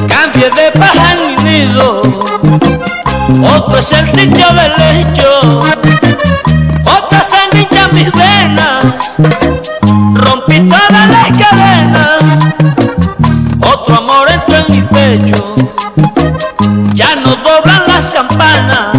Cambie 0.08 0.50
de 0.50 0.70
paja 0.78 1.14
nido, 1.42 2.02
otro 3.42 3.78
es 3.78 3.92
el 3.92 4.06
sitio 4.08 4.46
del 4.48 4.72
lecho, 4.76 5.62
otra 6.84 7.24
se 7.24 7.58
hincha 7.58 7.88
mis 7.88 8.10
venas, 8.12 8.84
rompí 10.14 10.60
todas 10.68 11.08
las 11.08 11.38
cadenas, 11.38 12.22
otro 13.60 13.96
amor 13.96 14.30
entró 14.30 14.58
en 14.58 14.66
mi 14.70 14.82
pecho, 14.82 15.54
ya 16.94 17.16
no 17.16 17.36
doblan 17.36 17.82
las 17.86 18.10
campanas 18.10 18.96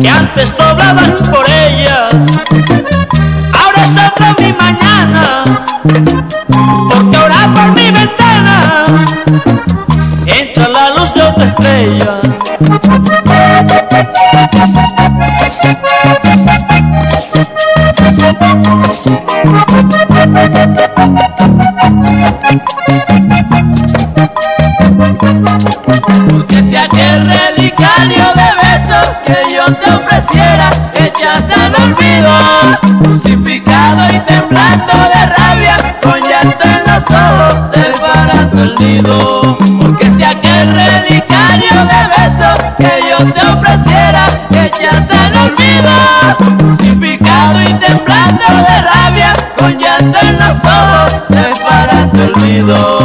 que 0.00 0.08
antes 0.08 0.56
doblaban 0.56 1.18
por 1.30 1.48
ella, 1.48 2.08
temblando 34.78 35.08
de 35.08 35.26
rabia, 35.26 35.76
con 36.02 36.20
llanto 36.20 36.64
en 36.64 36.80
los 36.86 37.04
ojos, 37.10 37.70
desbarató 37.72 38.62
el 38.62 38.74
nido. 38.76 39.58
Porque 39.80 40.10
si 40.16 40.24
aquel 40.24 40.74
relicario 40.74 41.78
de 41.84 42.00
besos 42.14 42.58
que 42.78 42.92
yo 43.08 43.32
te 43.32 43.40
ofreciera 43.46 44.26
echaste 44.50 45.16
al 45.16 45.36
olvido, 45.36 45.90
crucificado 46.58 47.62
y 47.62 47.74
temblando 47.74 48.46
de 48.46 48.82
rabia, 48.82 49.34
con 49.56 49.78
llanto 49.78 50.18
en 50.22 50.38
los 50.38 50.50
ojos, 50.50 51.16
desbarató 51.28 52.22
el 52.24 52.32
nido. 52.44 52.97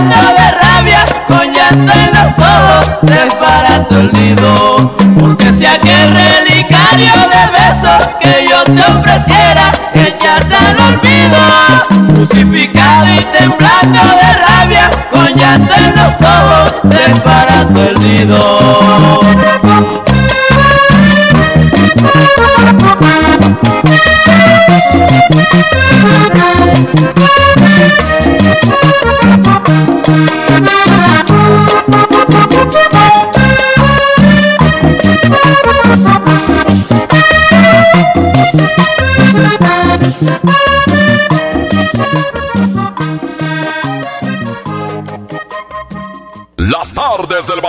De 0.00 0.50
rabia, 0.60 1.04
con 1.28 1.44
en 1.44 2.10
los 2.12 2.32
ojos, 2.38 2.90
desbarato 3.02 4.00
el 4.00 4.12
nido. 4.12 4.96
Porque 5.20 5.52
si 5.52 5.64
aquel 5.64 6.14
relicario 6.14 7.12
de 7.32 7.42
besos 7.54 8.08
que 8.20 8.46
yo 8.48 8.64
te 8.64 8.82
ofreciera 8.92 9.72
echas 9.94 10.44
al 10.50 10.76
olvido, 10.80 11.38
crucificado 12.12 13.06
y 13.06 13.20
temblando 13.38 14.00
de 14.00 14.30
rabia, 14.48 14.90
con 15.10 15.28
en 15.28 15.94
los 15.94 16.14
ojos, 16.20 16.74
desbarato 16.82 17.80
el 17.80 17.98
nido. 18.00 19.20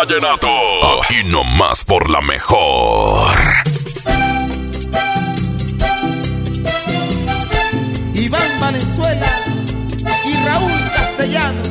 Vallenato. 0.05 0.47
Aquí 1.01 1.23
nomás 1.23 1.83
por 1.83 2.09
la 2.09 2.21
mejor. 2.21 3.35
Iván 8.13 8.59
Valenzuela 8.59 9.31
y 10.25 10.33
Raúl 10.45 10.71
Castellano, 10.95 11.61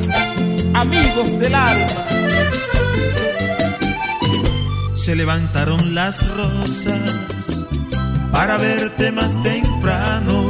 amigos 0.73 1.39
del 1.39 1.55
alma. 1.55 2.05
Se 4.95 5.15
levantaron 5.15 5.95
las 5.95 6.27
rosas 6.35 7.65
para 8.31 8.57
verte 8.57 9.11
más 9.11 9.41
temprano. 9.43 10.47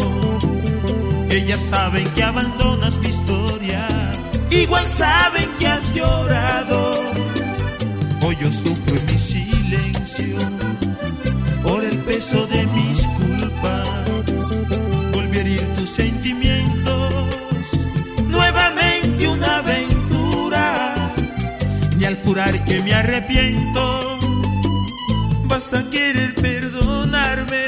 Ellas 1.29 1.61
saben 1.69 2.07
que 2.09 2.23
abandonas 2.23 2.97
mi 2.99 3.07
historia, 3.07 3.87
igual 4.49 4.87
saben 4.87 5.49
que 5.59 5.67
has 5.67 5.93
llorado. 5.93 6.44
Yo 8.39 8.51
sufro 8.51 8.95
mi 9.09 9.17
silencio 9.17 10.37
por 11.63 11.83
el 11.83 11.97
peso 11.99 12.45
de 12.47 12.65
mis 12.67 13.05
culpas. 13.07 13.89
Volví 15.13 15.37
a 15.37 15.41
herir 15.41 15.61
tus 15.75 15.89
sentimientos, 15.89 17.15
nuevamente 18.27 19.27
una 19.27 19.57
aventura. 19.57 21.13
Y 21.97 22.05
al 22.05 22.17
jurar 22.23 22.63
que 22.65 22.83
me 22.83 22.93
arrepiento, 22.93 24.19
vas 25.45 25.73
a 25.73 25.89
querer 25.89 26.35
perdonarme. 26.35 27.65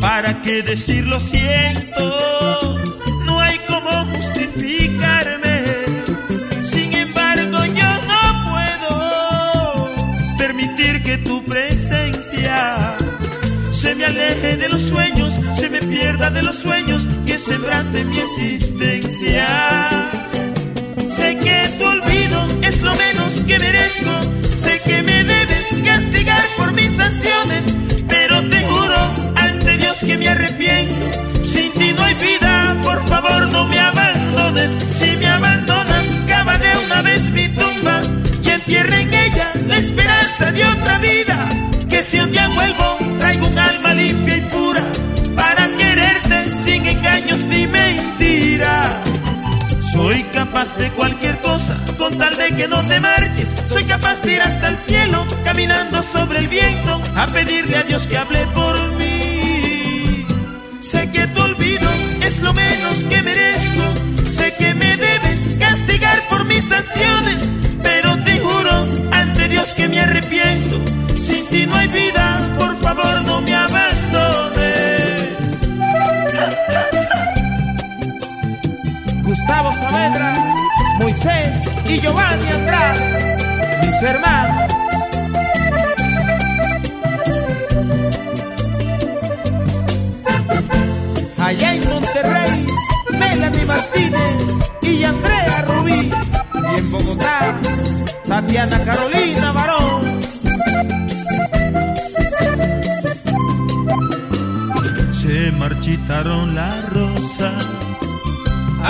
¿Para 0.00 0.40
qué 0.42 0.62
decir 0.62 1.06
lo 1.06 1.18
siento? 1.20 2.71
Tu 11.24 11.44
presencia 11.44 12.96
se 13.82 13.96
me 13.96 14.04
aleje 14.04 14.56
de 14.58 14.68
los 14.68 14.80
sueños, 14.80 15.36
se 15.56 15.68
me 15.68 15.80
pierda 15.80 16.30
de 16.30 16.40
los 16.42 16.54
sueños 16.54 17.04
que 17.26 17.36
sembraste 17.36 18.04
mi 18.04 18.16
existencia. 18.16 19.46
Sé 21.04 21.36
que 21.42 21.68
tu 21.78 21.84
olvido 21.84 22.46
es 22.62 22.80
lo 22.80 22.94
menos 22.94 23.34
que 23.44 23.58
merezco, 23.58 24.12
sé 24.54 24.80
que 24.84 25.02
me 25.02 25.24
debes 25.24 25.66
castigar 25.84 26.42
por 26.56 26.72
mis 26.74 26.94
sanciones, 26.94 27.74
pero 28.06 28.48
te 28.48 28.62
juro 28.62 29.00
ante 29.34 29.76
Dios 29.78 29.98
que 29.98 30.16
me 30.16 30.28
arrepiento. 30.28 31.42
Sin 31.42 31.72
ti 31.72 31.92
no 31.92 32.04
hay 32.04 32.14
vida, 32.14 32.76
por 32.84 33.04
favor 33.08 33.48
no 33.48 33.66
me 33.66 33.80
abandones. 33.80 34.76
Si 34.86 35.16
me 35.16 35.26
abandonas, 35.26 36.04
cava 36.28 36.56
de 36.56 36.70
una 36.86 37.02
vez 37.02 37.28
mi 37.30 37.48
tumba 37.48 38.00
y 38.44 38.48
entierra 38.48 39.00
la 39.66 39.76
esperanza 39.78 40.52
de 40.52 40.64
otra 40.64 40.98
vida. 40.98 41.48
Que 41.88 42.02
si 42.02 42.18
un 42.20 42.30
día 42.32 42.48
vuelvo, 42.48 42.96
traigo 43.18 43.46
un 43.46 43.58
alma 43.58 43.94
limpia 43.94 44.36
y 44.36 44.40
pura 44.42 44.82
para 45.36 45.68
quererte 45.76 46.54
sin 46.64 46.86
engaños 46.86 47.40
ni 47.44 47.66
mentiras. 47.66 49.22
Soy 49.92 50.22
capaz 50.32 50.76
de 50.78 50.88
cualquier 50.90 51.38
cosa 51.40 51.76
con 51.98 52.16
tal 52.16 52.34
de 52.36 52.48
que 52.56 52.66
no 52.66 52.80
te 52.88 52.98
marches. 52.98 53.54
Soy 53.68 53.84
capaz 53.84 54.22
de 54.22 54.32
ir 54.32 54.40
hasta 54.40 54.68
el 54.68 54.78
cielo 54.78 55.26
caminando 55.44 56.02
sobre 56.02 56.38
el 56.38 56.48
viento 56.48 57.00
a 57.14 57.26
pedirle 57.26 57.76
a 57.76 57.82
Dios 57.82 58.06
que 58.06 58.16
hable 58.16 58.40
por 58.54 58.80
mí. 58.92 60.26
Sé 60.80 61.10
que 61.10 61.26
tu 61.28 61.42
olvido 61.42 61.88
es 62.22 62.40
lo 62.40 62.52
menos 62.54 63.04
que 63.04 63.22
merezco. 63.22 63.84
Sé 64.28 64.54
que 64.58 64.74
me 64.74 64.96
debes 64.96 65.56
castigar 65.58 66.18
por 66.30 66.44
mis 66.46 66.72
acciones. 66.72 67.50
Pero 67.82 68.16
te 68.24 68.38
juro 68.40 68.86
Dios 69.52 69.74
que 69.74 69.86
me 69.86 70.00
arrepiento. 70.00 70.80
Sin 71.14 71.46
ti 71.48 71.66
no 71.66 71.76
hay 71.76 71.88
vida, 71.88 72.56
por 72.58 72.74
favor 72.78 73.22
no 73.26 73.42
me 73.42 73.54
abandones. 73.54 75.26
Gustavo 79.22 79.72
Saavedra, 79.74 80.32
Moisés 81.00 81.68
y 81.86 82.00
Giovanni 82.00 82.48
Andrade, 82.48 83.00
mis 83.82 84.02
hermanos. 84.10 84.72
Allá 91.38 91.74
en 91.74 91.88
Monterrey, 91.90 92.66
Melanie 93.18 93.64
Martínez 93.66 94.70
y 94.80 95.04
Andrea 95.04 95.62
Rubí. 95.68 96.10
Y 96.72 96.78
en 96.78 96.90
Bogotá, 96.90 97.54
Tatiana 98.26 98.78
Carolina 98.82 99.01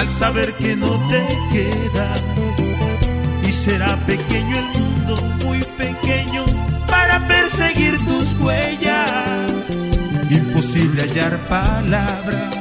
al 0.03 0.11
saber 0.11 0.53
que 0.55 0.75
no 0.75 0.91
te 1.09 1.25
quedas. 1.53 2.23
Y 3.47 3.53
será 3.53 3.95
pequeño 4.05 4.57
el 4.59 4.81
mundo, 4.81 5.15
muy 5.45 5.61
pequeño, 5.79 6.45
para 6.89 7.27
perseguir 7.29 7.97
tus 7.99 8.35
huellas. 8.41 9.53
Imposible 10.29 11.03
hallar 11.03 11.39
palabras, 11.49 12.53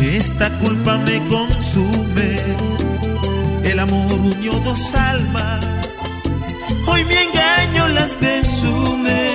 esta 0.00 0.50
culpa 0.58 0.98
me 0.98 1.16
consume. 1.28 2.30
El 3.62 3.78
amor 3.78 4.12
unió 4.12 4.52
dos 4.64 4.94
almas, 4.94 6.02
hoy 6.88 7.04
mi 7.04 7.14
engaño 7.14 7.86
las 7.88 8.20
desume. 8.20 9.28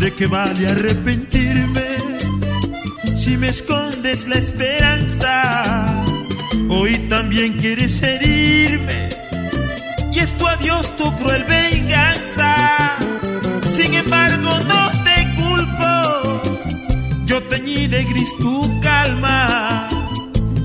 ¿De 0.00 0.12
qué 0.14 0.26
vale 0.26 0.68
arrepentirme? 0.68 1.88
si 3.28 3.36
me 3.36 3.48
escondes 4.08 4.28
la 4.28 4.36
esperanza, 4.36 6.04
hoy 6.68 6.96
también 7.08 7.54
quieres 7.54 8.02
herirme. 8.02 9.08
Y 10.12 10.20
es 10.20 10.30
tu 10.38 10.46
adiós, 10.46 10.96
tu 10.96 11.14
cruel 11.16 11.44
venganza. 11.44 12.96
Sin 13.66 13.94
embargo, 13.94 14.58
no 14.66 14.90
te 15.04 15.28
culpo. 15.36 16.42
Yo 17.26 17.42
teñí 17.44 17.86
de 17.86 18.04
gris 18.04 18.30
tu 18.38 18.80
calma. 18.80 19.88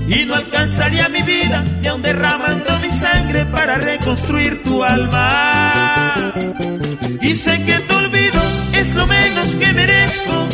Y 0.08 0.24
no 0.24 0.34
alcanzaría 0.34 1.08
mi 1.08 1.22
vida, 1.22 1.64
ni 1.80 1.88
aun 1.88 2.02
derramando 2.02 2.78
mi 2.80 2.90
sangre 2.90 3.44
para 3.46 3.76
reconstruir 3.76 4.62
tu 4.62 4.82
alma. 4.82 6.32
Y 7.20 7.34
sé 7.34 7.62
que 7.64 7.78
tu 7.80 7.94
olvido 7.96 8.40
es 8.72 8.94
lo 8.94 9.06
menos 9.06 9.54
que 9.54 9.72
merezco. 9.72 10.48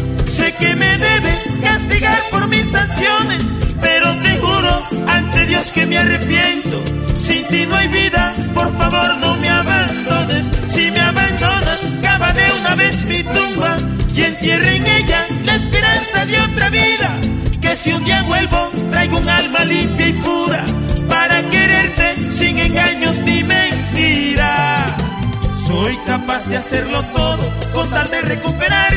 Que 0.61 0.76
me 0.76 0.98
debes 0.98 1.58
castigar 1.62 2.18
por 2.30 2.46
mis 2.48 2.74
acciones, 2.74 3.42
pero 3.80 4.14
te 4.18 4.38
juro 4.38 4.82
ante 5.08 5.46
Dios 5.46 5.70
que 5.70 5.86
me 5.86 5.96
arrepiento. 5.98 6.82
Sin 7.14 7.46
ti 7.46 7.64
no 7.64 7.76
hay 7.76 7.88
vida, 7.88 8.34
por 8.52 8.70
favor 8.76 9.16
no 9.20 9.36
me 9.38 9.48
abandones. 9.48 10.50
Si 10.66 10.90
me 10.90 11.00
abandonas, 11.00 11.80
cava 12.02 12.32
de 12.32 12.46
una 12.61 12.74
vez 12.74 13.04
mi 13.06 13.22
tumba 13.22 13.76
y 14.14 14.22
entierre 14.22 14.76
en 14.76 14.86
ella 14.86 15.26
la 15.44 15.54
esperanza 15.54 16.26
de 16.26 16.40
otra 16.40 16.68
vida. 16.68 17.16
Que 17.62 17.76
si 17.76 17.92
un 17.92 18.04
día 18.04 18.22
vuelvo, 18.24 18.70
traigo 18.90 19.16
un 19.16 19.28
alma 19.28 19.64
limpia 19.64 20.08
y 20.08 20.12
pura 20.12 20.64
para 21.08 21.42
quererte 21.48 22.30
sin 22.30 22.58
engaños 22.58 23.18
ni 23.20 23.42
mentiras. 23.42 24.94
Soy 25.66 25.96
capaz 26.06 26.46
de 26.48 26.58
hacerlo 26.58 27.02
todo 27.14 27.50
con 27.72 27.88
recuperarte. 28.24 28.89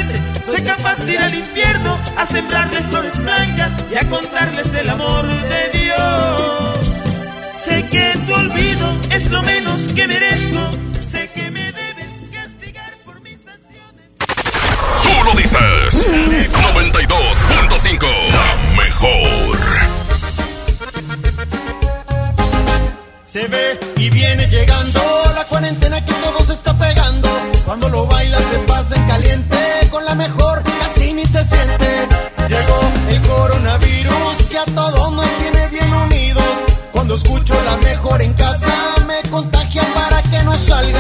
Soy 1.04 1.12
capaz 1.12 1.12
de 1.12 1.14
ir 1.14 1.20
al 1.20 1.36
infierno 1.36 2.00
a 2.18 2.26
sembrarles 2.26 2.86
flores 2.88 3.18
blancas 3.18 3.86
y 3.92 3.96
a 3.96 4.10
contarles 4.10 4.72
del 4.72 4.90
amor 4.90 5.26
de 5.26 5.80
Dios. 5.80 6.80
Sé 7.54 7.86
que 7.90 8.14
tu 8.26 8.34
olvido 8.34 8.96
es 9.10 9.30
lo 9.30 9.44
menos 9.44 9.82
que 9.94 10.08
merezco. 10.08 10.70
Sé 11.02 11.30
que 11.34 11.52
me 11.52 11.72
debes 11.72 12.22
castigar 12.32 12.92
por 13.06 13.22
mis 13.22 13.40
acciones. 13.48 14.14
Tú 15.04 15.24
lo 15.26 15.32
dices. 15.36 16.08
92.5. 16.74 18.08
La 18.32 18.84
mejor. 18.84 19.58
Se 23.24 23.48
ve 23.48 23.80
y 23.98 24.10
viene 24.10 24.48
llegando 24.48 25.02
la 25.36 25.44
cuarentena 25.46 26.04
que 26.06 26.14
todo 26.14 26.40
se 26.46 26.54
está 26.54 26.64
pegando. 26.64 26.73
Cuando 27.74 27.90
lo 27.90 28.06
baila 28.06 28.38
se 28.38 28.60
pasa 28.68 28.96
en 28.96 29.08
caliente, 29.08 29.58
con 29.90 30.06
la 30.06 30.14
mejor 30.14 30.62
casi 30.80 31.12
ni 31.12 31.26
se 31.26 31.44
siente. 31.44 32.08
Llegó 32.48 32.80
el 33.10 33.20
coronavirus 33.28 34.48
que 34.48 34.60
a 34.60 34.66
todos 34.66 35.12
nos 35.12 35.28
tiene 35.38 35.70
bien 35.70 35.92
unidos. 35.92 36.44
Cuando 36.92 37.16
escucho 37.16 37.56
la 37.66 37.78
mejor 37.78 38.22
en 38.22 38.34
casa 38.34 38.72
me 39.08 39.28
contagia 39.28 39.82
para 39.96 40.22
que 40.22 40.44
no 40.44 40.56
salga. 40.56 40.93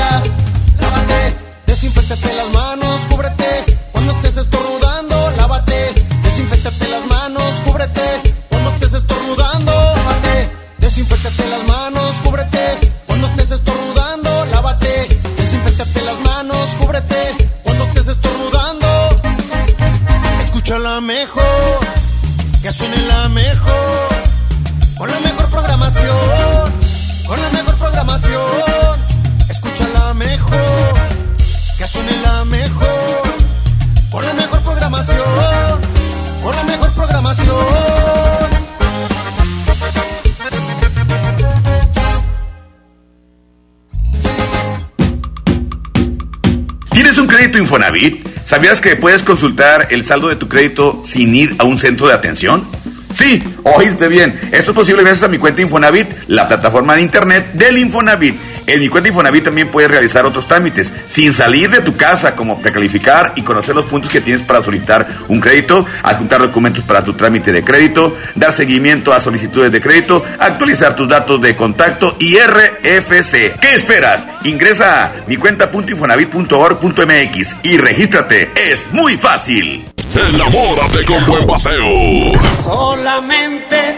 ¿Sabías 48.53 48.81
que 48.81 48.95
puedes 48.95 49.23
consultar 49.23 49.87
el 49.89 50.05
saldo 50.05 50.27
de 50.27 50.35
tu 50.35 50.47
crédito 50.47 51.01
sin 51.03 51.33
ir 51.33 51.55
a 51.57 51.63
un 51.63 51.79
centro 51.79 52.07
de 52.07 52.13
atención? 52.13 52.67
Sí, 53.11 53.43
oíste 53.63 54.07
bien. 54.09 54.39
Esto 54.51 54.69
es 54.69 54.75
posible 54.77 55.01
gracias 55.01 55.23
a 55.23 55.27
mi 55.27 55.39
cuenta 55.39 55.63
Infonavit, 55.63 56.07
la 56.27 56.47
plataforma 56.47 56.95
de 56.95 57.01
internet 57.01 57.53
del 57.53 57.79
Infonavit. 57.79 58.35
En 58.65 58.79
mi 58.79 58.87
cuenta 58.87 59.09
Infonavit 59.09 59.43
también 59.43 59.69
puedes 59.69 59.91
realizar 59.91 60.25
otros 60.25 60.47
trámites 60.47 60.93
sin 61.05 61.33
salir 61.33 61.69
de 61.69 61.81
tu 61.81 61.97
casa, 61.97 62.35
como 62.35 62.61
precalificar 62.61 63.33
y 63.35 63.41
conocer 63.41 63.75
los 63.75 63.83
puntos 63.85 64.09
que 64.09 64.21
tienes 64.21 64.43
para 64.43 64.63
solicitar 64.63 65.07
un 65.27 65.39
crédito, 65.39 65.85
adjuntar 66.01 66.41
documentos 66.41 66.83
para 66.83 67.03
tu 67.03 67.13
trámite 67.13 67.51
de 67.51 67.63
crédito, 67.63 68.17
dar 68.35 68.53
seguimiento 68.53 69.13
a 69.13 69.19
solicitudes 69.19 69.71
de 69.71 69.81
crédito, 69.81 70.23
actualizar 70.39 70.95
tus 70.95 71.09
datos 71.09 71.41
de 71.41 71.55
contacto 71.55 72.15
y 72.19 72.37
RFC. 72.37 73.59
¿Qué 73.59 73.75
esperas? 73.75 74.27
Ingresa 74.45 75.05
a 75.05 75.11
mi 75.27 75.37
cuenta.infonavit.org.mx 75.37 77.55
y 77.63 77.77
regístrate. 77.77 78.51
Es 78.55 78.91
muy 78.91 79.17
fácil. 79.17 79.85
Enamórate 80.15 81.03
con 81.05 81.25
buen 81.25 81.47
paseo. 81.47 82.31
Solamente 82.63 83.97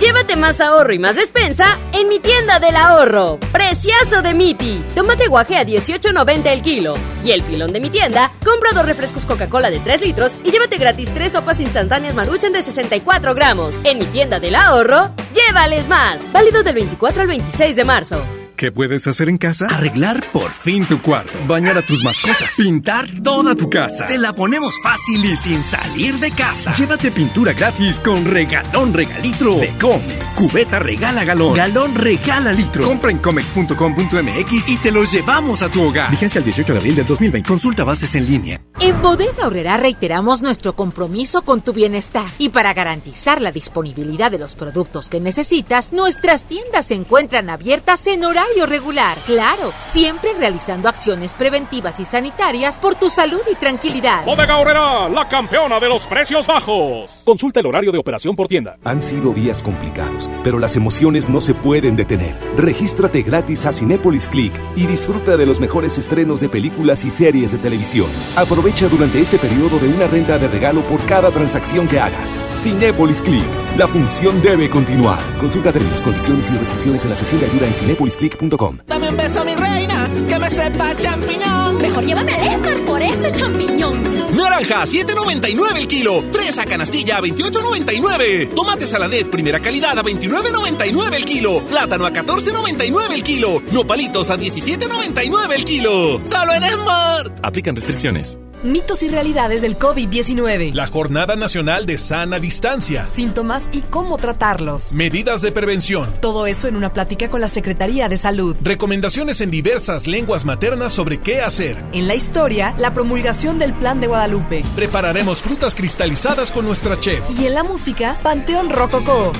Llévate 0.00 0.36
más 0.36 0.60
ahorro 0.60 0.92
y 0.92 0.98
más 1.00 1.16
despensa 1.16 1.76
en 1.92 2.08
mi 2.08 2.20
tienda 2.20 2.60
del 2.60 2.76
ahorro. 2.76 3.40
Precioso 3.50 4.22
de 4.22 4.32
Miti. 4.32 4.80
Tómate 4.94 5.26
guaje 5.26 5.56
a 5.56 5.66
18.90 5.66 6.46
el 6.46 6.62
kilo. 6.62 6.94
Y 7.24 7.32
el 7.32 7.42
pilón 7.42 7.72
de 7.72 7.80
mi 7.80 7.90
tienda, 7.90 8.30
compra 8.44 8.70
dos 8.72 8.86
refrescos 8.86 9.26
Coca-Cola 9.26 9.70
de 9.70 9.80
3 9.80 10.00
litros 10.00 10.36
y 10.44 10.52
llévate 10.52 10.76
gratis 10.78 11.12
tres 11.12 11.32
sopas 11.32 11.60
instantáneas 11.60 12.14
Maruchan 12.14 12.52
de 12.52 12.62
64 12.62 13.34
gramos. 13.34 13.76
En 13.82 13.98
mi 13.98 14.04
tienda 14.04 14.38
del 14.38 14.54
ahorro, 14.54 15.10
llévales 15.34 15.88
más. 15.88 16.30
Válido 16.32 16.62
del 16.62 16.76
24 16.76 17.22
al 17.22 17.26
26 17.26 17.74
de 17.74 17.84
marzo. 17.84 18.37
¿Qué 18.58 18.72
puedes 18.72 19.06
hacer 19.06 19.28
en 19.28 19.38
casa? 19.38 19.66
Arreglar 19.66 20.32
por 20.32 20.50
fin 20.50 20.84
tu 20.84 21.00
cuarto, 21.00 21.38
bañar 21.46 21.78
a 21.78 21.86
tus 21.86 22.02
mascotas, 22.02 22.56
pintar 22.56 23.06
toda 23.22 23.54
tu 23.54 23.70
casa. 23.70 24.06
Te 24.06 24.18
la 24.18 24.32
ponemos 24.32 24.74
fácil 24.82 25.24
y 25.24 25.36
sin 25.36 25.62
salir 25.62 26.16
de 26.16 26.32
casa. 26.32 26.74
Llévate 26.74 27.12
pintura 27.12 27.52
gratis 27.52 28.00
con 28.00 28.24
regalón 28.24 28.92
regalitro 28.92 29.54
de 29.54 29.78
Come. 29.78 30.18
Cubeta 30.34 30.80
regala 30.80 31.22
galón, 31.22 31.54
galón 31.54 31.94
regala 31.94 32.52
litro. 32.52 32.82
Compra 32.82 33.12
en 33.12 33.18
comex.com.mx 33.18 34.68
y 34.70 34.76
te 34.78 34.90
lo 34.90 35.04
llevamos 35.04 35.62
a 35.62 35.68
tu 35.68 35.80
hogar. 35.80 36.10
Vigencia 36.10 36.40
el 36.40 36.44
18 36.44 36.72
de 36.72 36.78
abril 36.80 36.96
del 36.96 37.06
2020. 37.06 37.48
Consulta 37.48 37.84
bases 37.84 38.12
en 38.16 38.26
línea. 38.26 38.60
En 38.80 39.00
Bodega 39.00 39.46
Horrera 39.46 39.76
reiteramos 39.76 40.42
nuestro 40.42 40.72
compromiso 40.74 41.42
con 41.42 41.60
tu 41.60 41.72
bienestar 41.72 42.26
y 42.38 42.48
para 42.48 42.74
garantizar 42.74 43.40
la 43.40 43.52
disponibilidad 43.52 44.32
de 44.32 44.38
los 44.38 44.56
productos 44.56 45.08
que 45.08 45.20
necesitas, 45.20 45.92
nuestras 45.92 46.42
tiendas 46.42 46.86
se 46.86 46.94
encuentran 46.94 47.50
abiertas 47.50 48.04
en 48.08 48.24
horario 48.24 48.47
regular. 48.66 49.18
Claro, 49.26 49.72
siempre 49.78 50.30
realizando 50.38 50.88
acciones 50.88 51.32
preventivas 51.32 52.00
y 52.00 52.04
sanitarias 52.04 52.78
por 52.78 52.94
tu 52.94 53.10
salud 53.10 53.40
y 53.50 53.54
tranquilidad. 53.54 54.24
Bodega 54.24 54.58
Horrera, 54.58 55.08
la 55.08 55.28
campeona 55.28 55.78
de 55.80 55.88
los 55.88 56.06
precios 56.06 56.46
bajos. 56.46 57.22
Consulta 57.24 57.60
el 57.60 57.66
horario 57.66 57.92
de 57.92 57.98
operación 57.98 58.34
por 58.34 58.48
tienda. 58.48 58.78
Han 58.84 59.02
sido 59.02 59.32
días 59.32 59.62
complicados, 59.62 60.30
pero 60.42 60.58
las 60.58 60.76
emociones 60.76 61.28
no 61.28 61.40
se 61.40 61.54
pueden 61.54 61.96
detener. 61.96 62.38
Regístrate 62.56 63.22
gratis 63.22 63.66
a 63.66 63.72
Cinépolis 63.72 64.28
Click 64.28 64.52
y 64.76 64.86
disfruta 64.86 65.36
de 65.36 65.46
los 65.46 65.60
mejores 65.60 65.98
estrenos 65.98 66.40
de 66.40 66.48
películas 66.48 67.04
y 67.04 67.10
series 67.10 67.52
de 67.52 67.58
televisión. 67.58 68.08
Aprovecha 68.36 68.88
durante 68.88 69.20
este 69.20 69.38
periodo 69.38 69.78
de 69.78 69.88
una 69.88 70.06
renta 70.06 70.38
de 70.38 70.48
regalo 70.48 70.82
por 70.82 71.04
cada 71.06 71.30
transacción 71.30 71.88
que 71.88 72.00
hagas. 72.00 72.40
Cinépolis 72.54 73.22
Click. 73.22 73.46
La 73.76 73.86
función 73.86 74.40
debe 74.42 74.68
continuar. 74.68 75.18
Consulta 75.38 75.72
términos, 75.72 76.02
condiciones 76.02 76.50
y 76.50 76.54
restricciones 76.54 77.04
en 77.04 77.10
la 77.10 77.16
sección 77.16 77.40
de 77.40 77.46
ayuda 77.46 77.66
en 77.66 77.74
cinépolisclick.com. 77.74 78.37
Dame 78.86 79.08
un 79.08 79.16
beso, 79.16 79.44
mi 79.44 79.54
reina, 79.54 80.08
que 80.28 80.38
me 80.38 80.50
sepa 80.50 80.94
champiñón. 80.96 81.78
Mejor 81.78 82.04
llévame 82.04 82.32
al 82.34 82.46
Esmar 82.46 82.76
por 82.86 83.02
ese 83.02 83.32
champiñón. 83.32 84.02
Naranja, 84.36 84.84
7.99 84.84 85.76
el 85.76 85.88
kilo. 85.88 86.22
Fresa 86.32 86.64
canastilla, 86.64 87.20
28.99. 87.20 88.54
Tomate 88.54 88.86
saladet, 88.86 89.28
primera 89.28 89.58
calidad, 89.58 89.98
a 89.98 90.02
29.99 90.02 91.14
el 91.14 91.24
kilo. 91.24 91.64
Plátano 91.66 92.06
a 92.06 92.12
14.99 92.12 93.12
el 93.12 93.24
kilo. 93.24 93.62
Nopalitos 93.72 94.30
a 94.30 94.38
17.99 94.38 95.52
el 95.54 95.64
kilo. 95.64 96.20
Solo 96.24 96.52
en 96.54 96.62
Smart. 96.62 97.40
Aplican 97.42 97.74
restricciones. 97.74 98.38
Mitos 98.64 99.04
y 99.04 99.08
realidades 99.08 99.62
del 99.62 99.78
COVID-19. 99.78 100.72
La 100.72 100.88
Jornada 100.88 101.36
Nacional 101.36 101.86
de 101.86 101.96
Sana 101.96 102.40
Distancia. 102.40 103.06
Síntomas 103.06 103.68
y 103.70 103.82
cómo 103.82 104.18
tratarlos. 104.18 104.92
Medidas 104.92 105.42
de 105.42 105.52
prevención. 105.52 106.12
Todo 106.20 106.44
eso 106.44 106.66
en 106.66 106.74
una 106.74 106.92
plática 106.92 107.30
con 107.30 107.40
la 107.40 107.46
Secretaría 107.46 108.08
de 108.08 108.16
Salud. 108.16 108.56
Recomendaciones 108.60 109.40
en 109.42 109.52
diversas 109.52 110.08
lenguas 110.08 110.44
maternas 110.44 110.92
sobre 110.92 111.18
qué 111.18 111.40
hacer. 111.40 111.76
En 111.92 112.08
la 112.08 112.16
historia, 112.16 112.74
la 112.78 112.92
promulgación 112.92 113.60
del 113.60 113.74
Plan 113.74 114.00
de 114.00 114.08
Guadalupe. 114.08 114.64
Prepararemos 114.74 115.40
frutas 115.40 115.76
cristalizadas 115.76 116.50
con 116.50 116.66
nuestra 116.66 116.98
chef. 116.98 117.22
Y 117.38 117.46
en 117.46 117.54
la 117.54 117.62
música, 117.62 118.18
Panteón 118.24 118.70
Rococó. 118.70 119.32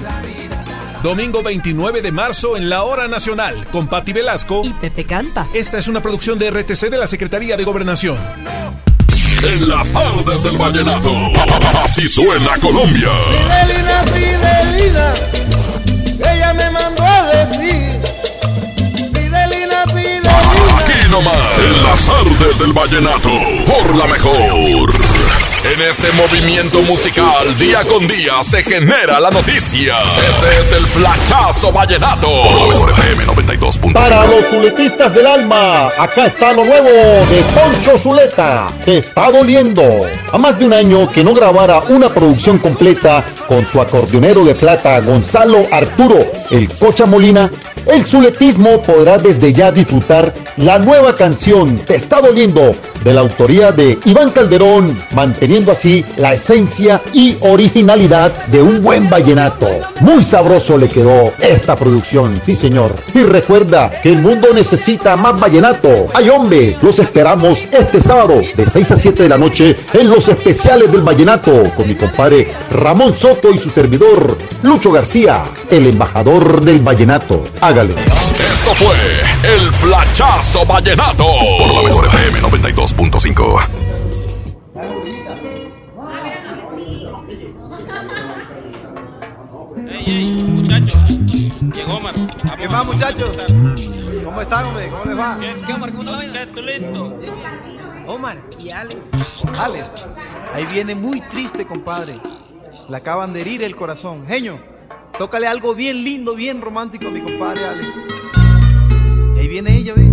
Domingo 1.02 1.42
29 1.42 2.02
de 2.02 2.12
marzo 2.12 2.56
en 2.56 2.68
la 2.68 2.82
Hora 2.84 3.08
Nacional 3.08 3.66
con 3.72 3.88
Patti 3.88 4.12
Velasco 4.12 4.62
y 4.64 4.72
Pepe 4.74 5.04
Campa. 5.04 5.46
Esta 5.54 5.78
es 5.78 5.86
una 5.86 6.02
producción 6.02 6.38
de 6.38 6.50
RTC 6.50 6.90
de 6.90 6.98
la 6.98 7.06
Secretaría 7.06 7.56
de 7.56 7.64
Gobernación. 7.64 8.18
En 9.42 9.68
las 9.68 9.88
tardes 9.90 10.42
del 10.42 10.58
vallenato. 10.58 11.12
Así 11.84 12.08
suena 12.08 12.56
Colombia. 12.60 13.10
Fidelina, 13.30 14.02
Fidelina, 14.12 15.14
ella 16.32 16.54
me 16.54 16.70
mandó 16.70 17.04
a 17.04 17.26
decir. 17.26 18.00
Fidelina, 19.14 19.84
Fidelina. 19.86 20.78
Aquí 20.78 21.08
nomás. 21.10 21.36
En 21.58 21.84
las 21.84 22.06
tardes 22.06 22.58
del 22.58 22.72
vallenato. 22.72 23.30
Por 23.64 23.96
la 23.96 24.06
mejor. 24.08 25.07
En 25.64 25.82
este 25.82 26.12
movimiento 26.12 26.80
musical, 26.82 27.58
día 27.58 27.82
con 27.84 28.06
día, 28.06 28.44
se 28.44 28.62
genera 28.62 29.18
la 29.18 29.28
noticia. 29.28 29.96
Este 30.28 30.60
es 30.60 30.72
el 30.72 30.86
flachazo 30.86 31.72
vallenato. 31.72 32.28
Por 32.28 32.60
la 32.60 32.66
mejor 32.68 32.90
FM 32.90 33.26
92.5. 33.26 33.92
Para 33.92 34.26
los 34.26 34.46
zuletistas 34.46 35.12
del 35.12 35.26
alma, 35.26 35.88
acá 35.98 36.26
está 36.26 36.52
lo 36.52 36.64
nuevo 36.64 36.88
de 36.88 37.42
Poncho 37.54 37.98
Zuleta. 37.98 38.68
Te 38.84 38.98
está 38.98 39.32
doliendo. 39.32 39.82
A 40.32 40.38
más 40.38 40.56
de 40.60 40.66
un 40.66 40.72
año 40.72 41.10
que 41.10 41.24
no 41.24 41.34
grabara 41.34 41.80
una 41.88 42.08
producción 42.08 42.58
completa 42.58 43.24
con 43.48 43.66
su 43.66 43.80
acordeonero 43.80 44.44
de 44.44 44.54
plata 44.54 45.00
Gonzalo 45.00 45.66
Arturo, 45.72 46.18
el 46.52 46.68
Cocha 46.68 47.04
Molina, 47.04 47.50
el 47.88 48.04
zuletismo 48.04 48.80
podrá 48.82 49.18
desde 49.18 49.52
ya 49.52 49.72
disfrutar 49.72 50.32
la 50.56 50.78
nueva 50.78 51.14
canción 51.14 51.76
Te 51.76 51.96
está 51.96 52.20
doliendo 52.20 52.74
de 53.04 53.14
la 53.14 53.20
autoría 53.20 53.72
de 53.72 53.98
Iván 54.04 54.30
Calderón, 54.30 54.96
manteniendo 55.14 55.72
así 55.72 56.04
la 56.16 56.34
esencia 56.34 57.00
y 57.12 57.36
originalidad 57.40 58.32
de 58.46 58.60
un 58.60 58.82
buen 58.82 59.08
vallenato. 59.08 59.68
Muy 60.00 60.24
sabroso 60.24 60.76
le 60.76 60.88
quedó 60.88 61.32
esta 61.40 61.76
producción, 61.76 62.40
sí 62.44 62.56
señor. 62.56 62.94
Y 63.14 63.22
recuerda 63.22 63.90
que 64.02 64.10
el 64.10 64.20
mundo 64.20 64.48
necesita 64.52 65.16
más 65.16 65.38
vallenato. 65.38 66.08
¡Ay 66.12 66.28
hombre! 66.28 66.76
Los 66.82 66.98
esperamos 66.98 67.62
este 67.70 68.00
sábado 68.00 68.40
de 68.56 68.66
6 68.66 68.90
a 68.90 68.96
7 68.96 69.22
de 69.22 69.28
la 69.28 69.38
noche 69.38 69.76
en 69.92 70.10
los 70.10 70.28
especiales 70.28 70.90
del 70.90 71.02
vallenato 71.02 71.70
con 71.76 71.88
mi 71.88 71.94
compadre 71.94 72.48
Ramón 72.70 73.14
Soto 73.14 73.52
y 73.52 73.58
su 73.58 73.70
servidor 73.70 74.36
Lucho 74.62 74.90
García, 74.90 75.44
el 75.70 75.86
embajador 75.86 76.64
del 76.64 76.80
vallenato. 76.80 77.44
Hágale. 77.78 77.94
Esto 77.94 78.74
fue 78.74 78.96
el 79.44 79.70
Flachazo 79.74 80.66
Vallenato 80.66 81.24
por 81.58 81.74
la 81.74 81.82
mejor 81.82 82.06
FM 82.06 82.40
92.5. 82.40 83.68
Muchachos, 90.44 91.08
llegó 91.72 91.98
Omar. 91.98 92.14
¿Qué 92.58 92.68
más, 92.68 92.84
muchachos? 92.84 93.36
¿Cómo 94.24 94.40
están, 94.42 94.64
hombre? 94.64 94.88
¿Cómo 94.88 95.04
les 95.04 95.18
va? 95.18 95.38
¿Qué, 95.38 95.72
Omar? 95.72 95.92
¿Cómo 95.92 96.20
estás? 96.20 96.48
listo? 96.56 97.14
Omar 98.08 98.38
y 98.58 98.70
Alex. 98.70 98.96
Alex, 99.56 99.86
ahí 100.52 100.66
viene 100.66 100.96
muy 100.96 101.20
triste, 101.20 101.64
compadre. 101.64 102.18
Le 102.88 102.96
acaban 102.96 103.32
de 103.32 103.42
herir 103.42 103.62
el 103.62 103.76
corazón. 103.76 104.26
Genio, 104.26 104.77
tócale 105.18 105.48
algo 105.48 105.74
bien 105.74 106.04
lindo, 106.04 106.34
bien 106.36 106.60
romántico 106.60 107.08
a 107.08 107.10
mi 107.10 107.20
compadre 107.20 107.64
Alex. 107.66 107.88
Y 109.36 109.40
ahí 109.40 109.48
viene 109.48 109.76
ella, 109.76 109.94
ve. 109.94 110.08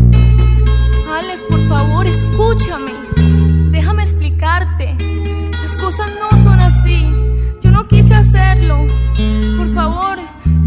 Alex, 1.07 1.43
por 1.43 1.67
favor, 1.67 2.07
escúchame. 2.07 2.91
Déjame 3.71 4.03
explicarte. 4.03 4.95
Las 5.61 5.77
cosas 5.77 6.11
no 6.19 6.43
son 6.43 6.59
así. 6.59 7.07
Yo 7.61 7.71
no 7.71 7.87
quise 7.87 8.15
hacerlo. 8.15 8.87
Por 9.57 9.73
favor, 9.75 10.17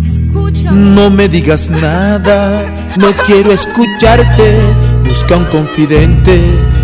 escúchame. 0.07 0.79
No 0.79 1.11
me 1.11 1.29
digas 1.29 1.69
nada, 1.69 2.71
no 2.97 3.09
quiero 3.27 3.53
escucharte. 3.53 4.61
Busca 5.05 5.37
un 5.37 5.45
confidente 5.47 6.41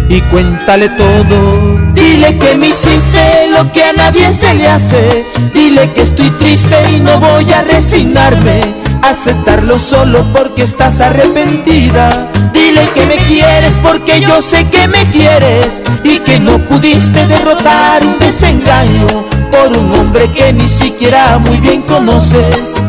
y 0.08 0.20
cuéntale 0.22 0.88
todo. 0.90 1.80
Dile 1.94 2.38
que 2.38 2.54
me 2.54 2.68
hiciste 2.68 3.48
lo 3.56 3.70
que 3.72 3.84
a 3.84 3.92
nadie 3.92 4.32
se 4.32 4.54
le 4.54 4.68
hace. 4.68 5.26
Dile 5.52 5.92
que 5.92 6.02
estoy 6.02 6.30
triste 6.30 6.76
y 6.92 7.00
no 7.00 7.18
voy 7.18 7.52
a 7.52 7.62
resignarme. 7.62 8.60
Aceptarlo 9.02 9.78
solo 9.78 10.24
porque 10.32 10.62
estás 10.62 11.00
arrepentida. 11.00 12.30
Dile 12.52 12.90
que 12.94 13.06
me 13.06 13.16
quieres 13.16 13.74
porque 13.82 14.20
yo 14.20 14.40
sé 14.40 14.68
que 14.68 14.88
me 14.88 15.10
quieres 15.10 15.82
y 16.02 16.18
que 16.20 16.38
no 16.38 16.58
pudiste 16.66 17.26
derrotar 17.26 18.04
un 18.06 18.18
desengaño 18.18 19.06
por 19.50 19.76
un 19.76 19.92
hombre 19.92 20.30
que 20.30 20.52
ni 20.52 20.68
siquiera 20.68 21.38
muy 21.38 21.58
bien 21.58 21.82
conoces. 21.82 22.80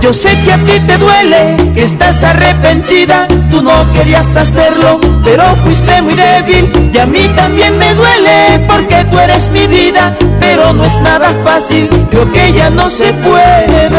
Yo 0.00 0.12
sé 0.12 0.30
que 0.42 0.52
a 0.52 0.58
ti 0.58 0.80
te 0.86 0.96
duele, 0.96 1.72
que 1.74 1.84
estás 1.84 2.22
arrepentida, 2.22 3.26
tú 3.50 3.62
no 3.62 3.92
querías 3.92 4.34
hacerlo, 4.36 5.00
pero 5.24 5.44
fuiste 5.64 6.00
muy 6.02 6.14
débil. 6.14 6.90
Y 6.92 6.98
a 6.98 7.06
mí 7.06 7.28
también 7.36 7.76
me 7.76 7.94
duele 7.94 8.64
porque 8.68 9.04
tú 9.10 9.18
eres 9.18 9.50
mi 9.50 9.66
vida, 9.66 10.16
pero 10.40 10.72
no 10.72 10.84
es 10.84 10.98
nada 11.00 11.32
fácil, 11.44 11.88
creo 12.10 12.30
que 12.32 12.52
ya 12.52 12.70
no 12.70 12.88
se 12.88 13.12
puede, 13.12 13.90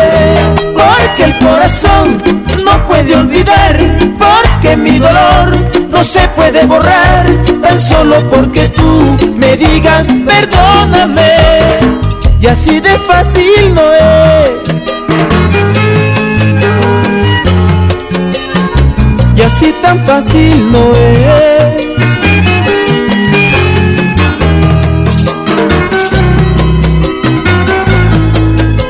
porque 0.74 1.24
el 1.26 1.38
corazón 1.40 2.24
no 2.66 2.86
puede 2.88 3.16
olvidar, 3.16 3.78
porque 4.18 4.76
mi 4.76 4.98
dolor 4.98 5.56
no 5.90 6.04
se 6.04 6.28
puede 6.30 6.66
borrar, 6.66 7.26
tan 7.62 7.80
solo 7.80 8.18
porque 8.32 8.68
tú 8.70 9.18
me 9.36 9.56
digas 9.58 10.08
perdóname, 10.26 11.34
y 12.40 12.48
así 12.48 12.80
de 12.80 12.98
fácil 13.00 13.76
no 13.76 13.82
es. 13.94 14.79
Así 19.60 19.74
tan 19.82 20.06
fácil 20.06 20.72
no 20.72 20.94
es. 20.96 21.90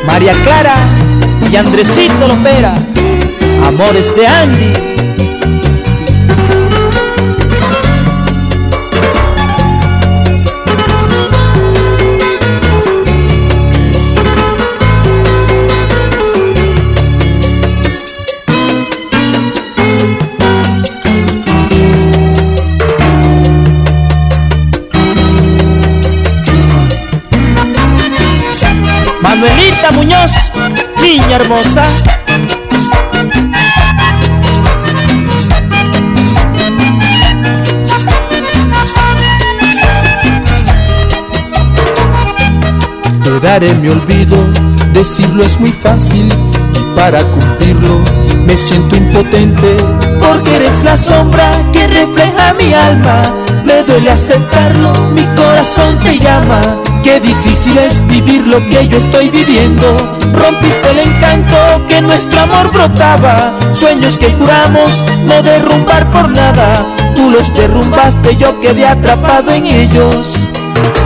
María 0.05 0.33
Clara 0.43 0.75
y 1.51 1.55
Andresito 1.55 2.27
Lopera, 2.27 2.75
amores 3.65 4.15
de 4.15 4.27
Andy. 4.27 4.88
Hermosa. 31.39 31.83
Te 43.23 43.39
daré 43.39 43.73
mi 43.75 43.89
olvido, 43.89 44.37
decirlo 44.93 45.43
es 45.43 45.59
muy 45.59 45.71
fácil 45.71 46.29
y 46.75 46.95
para 46.95 47.19
cumplirlo 47.19 48.01
me 48.45 48.57
siento 48.57 48.95
impotente 48.97 49.77
porque 50.21 50.55
eres 50.55 50.83
la 50.83 50.97
sombra 50.97 51.51
que 51.71 51.87
refleja 51.87 52.53
mi 52.55 52.73
alma. 52.73 53.23
Me 53.69 53.83
duele 53.83 54.09
aceptarlo, 54.09 54.91
mi 55.11 55.23
corazón 55.35 55.99
te 55.99 56.17
llama. 56.17 56.59
Qué 57.03 57.19
difícil 57.19 57.77
es 57.77 58.03
vivir 58.07 58.47
lo 58.47 58.57
que 58.67 58.87
yo 58.87 58.97
estoy 58.97 59.29
viviendo. 59.29 59.95
Rompiste 60.33 60.89
el 60.89 60.97
encanto 60.97 61.85
que 61.87 62.01
nuestro 62.01 62.39
amor 62.39 62.71
brotaba. 62.71 63.53
Sueños 63.73 64.17
que 64.17 64.33
juramos 64.33 65.03
no 65.25 65.43
derrumbar 65.43 66.11
por 66.11 66.31
nada. 66.31 66.83
Tú 67.15 67.29
los 67.29 67.53
derrumbaste, 67.53 68.35
yo 68.37 68.59
quedé 68.59 68.87
atrapado 68.87 69.51
en 69.51 69.67
ellos. 69.67 70.33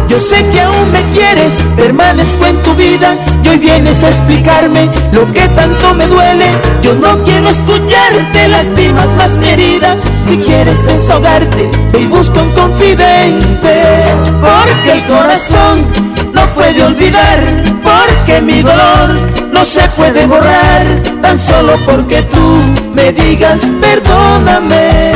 Yo 0.07 0.19
sé 0.19 0.45
que 0.51 0.61
aún 0.61 0.91
me 0.91 1.01
quieres, 1.13 1.55
permanezco 1.75 2.45
en 2.45 2.61
tu 2.61 2.75
vida 2.75 3.15
y 3.43 3.49
hoy 3.49 3.57
vienes 3.57 4.03
a 4.03 4.09
explicarme 4.09 4.89
lo 5.11 5.31
que 5.31 5.47
tanto 5.49 5.93
me 5.95 6.07
duele. 6.07 6.45
Yo 6.81 6.93
no 6.95 7.23
quiero 7.23 7.49
escucharte, 7.49 8.47
lastimas 8.47 9.07
más 9.17 9.37
mi 9.37 9.47
herida. 9.49 9.97
Si 10.27 10.37
quieres 10.37 10.85
desahogarte, 10.85 11.69
ve 11.91 11.99
y 11.99 12.05
un 12.05 12.51
confidente. 12.51 13.83
Porque 14.41 14.91
el 14.91 15.01
corazón 15.05 15.85
no 16.33 16.45
puede 16.53 16.83
olvidar, 16.83 17.39
porque 17.83 18.41
mi 18.41 18.61
dolor 18.61 19.09
no 19.51 19.65
se 19.65 19.87
puede 19.89 20.25
borrar, 20.25 20.83
tan 21.21 21.37
solo 21.37 21.73
porque 21.85 22.21
tú 22.23 22.59
me 22.95 23.11
digas 23.11 23.61
perdóname. 23.79 25.13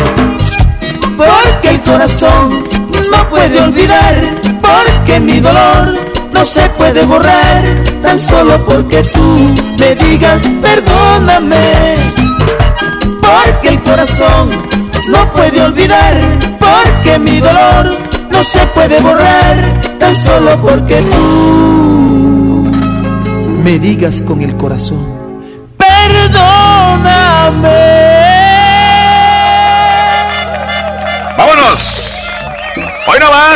Porque 1.18 1.70
el 1.70 1.82
corazón 1.82 2.64
no 3.12 3.30
puede 3.30 3.62
olvidar, 3.62 4.16
porque 4.68 5.20
mi 5.20 5.40
dolor 5.40 5.96
no 6.34 6.46
se 6.46 6.70
puede 6.70 7.06
borrar, 7.06 7.64
tan 8.04 8.20
solo 8.20 8.64
porque 8.66 9.02
tú 9.04 9.56
me 9.80 9.96
digas 9.96 10.48
perdóname. 10.62 11.96
Porque 13.22 13.70
el 13.70 13.82
corazón 13.82 14.50
no 15.10 15.32
puede 15.34 15.62
olvidar, 15.62 16.16
porque 16.60 17.20
mi 17.20 17.40
dolor 17.40 17.98
no 18.32 18.44
se 18.44 18.60
puede 18.68 19.00
borrar, 19.02 19.58
tan 20.00 20.16
solo 20.16 20.62
porque 20.62 21.02
tú 21.02 22.68
me 23.64 23.80
digas 23.80 24.22
con 24.22 24.42
el 24.42 24.56
corazón, 24.56 25.04
perdóname. 25.78 26.97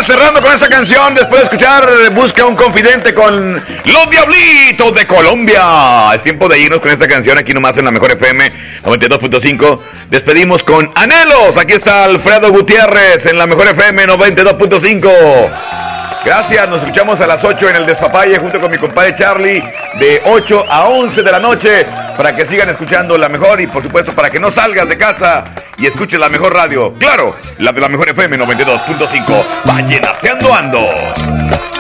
Cerrando 0.04 0.42
con 0.42 0.52
esta 0.52 0.68
canción, 0.68 1.14
después 1.14 1.42
de 1.42 1.44
escuchar 1.44 1.88
Busca 2.14 2.44
un 2.46 2.56
confidente 2.56 3.14
con 3.14 3.56
Los 3.56 4.10
Diablitos 4.10 4.96
de 4.96 5.06
Colombia. 5.06 6.14
Es 6.16 6.24
tiempo 6.24 6.50
de 6.50 6.60
irnos 6.60 6.80
con 6.80 6.90
esta 6.90 7.08
canción 7.08 7.38
aquí 7.38 7.54
nomás 7.54 7.78
en 7.78 7.86
la 7.86 7.92
Mejor 7.92 8.12
FM 8.12 8.52
92.5. 8.84 9.80
Despedimos 10.10 10.64
con 10.64 10.92
Anhelos. 10.96 11.56
Aquí 11.58 11.74
está 11.74 12.06
Alfredo 12.06 12.52
Gutiérrez 12.52 13.26
en 13.28 13.38
la 13.38 13.46
Mejor 13.46 13.68
FM 13.68 14.08
92.5. 14.08 15.91
Gracias, 16.24 16.70
nos 16.70 16.82
escuchamos 16.82 17.20
a 17.20 17.26
las 17.26 17.44
8 17.44 17.70
en 17.70 17.76
el 17.78 17.86
Despapalle 17.88 18.38
junto 18.38 18.60
con 18.60 18.70
mi 18.70 18.78
compadre 18.78 19.16
Charlie 19.16 19.64
de 20.00 20.22
8 20.26 20.66
a 20.70 20.88
11 20.90 21.24
de 21.24 21.32
la 21.32 21.40
noche 21.40 21.86
para 22.16 22.36
que 22.36 22.46
sigan 22.46 22.70
escuchando 22.70 23.18
la 23.18 23.28
mejor 23.28 23.60
y 23.60 23.66
por 23.66 23.82
supuesto 23.82 24.14
para 24.14 24.30
que 24.30 24.40
no 24.40 24.52
salgas 24.52 24.88
de 24.88 25.00
casa 25.00 25.46
y 25.80 25.88
escuches 25.88 26.20
la 26.20 26.30
mejor 26.30 26.54
radio. 26.54 26.94
Claro, 26.94 27.36
la 27.58 27.72
de 27.72 27.82
la 27.82 27.90
mejor 27.90 28.10
FM 28.10 28.38
92.5. 28.38 29.44
Vallenateando 29.66 30.54
ando. 30.54 31.71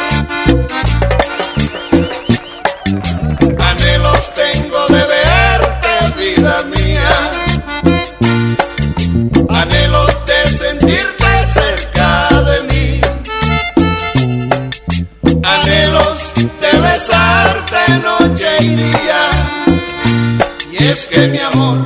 Y 20.81 20.85
es 20.85 21.05
que 21.05 21.27
mi 21.27 21.37
amor 21.37 21.85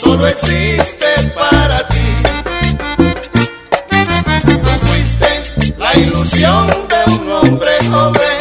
solo 0.00 0.26
existe 0.26 1.08
para 1.34 1.86
ti. 1.88 2.08
Tú 4.46 4.70
fuiste 4.86 5.42
la 5.76 5.94
ilusión 5.94 6.68
de 6.88 7.12
un 7.12 7.30
hombre 7.30 7.72
joven 7.90 8.40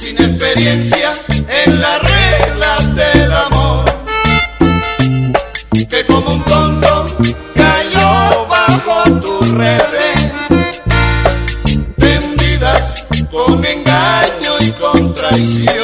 sin 0.00 0.18
experiencia 0.18 1.14
en 1.64 1.80
la 1.80 1.98
regla 1.98 2.76
del 2.94 3.32
amor, 3.32 3.84
que 5.88 6.04
como 6.04 6.34
un 6.34 6.42
tonto 6.42 7.06
cayó 7.54 8.46
bajo 8.48 9.02
tus 9.22 9.48
redes, 9.52 10.18
tendidas 11.96 13.06
con 13.30 13.64
engaño 13.64 14.58
y 14.60 14.70
con 14.72 15.14
traición. 15.14 15.83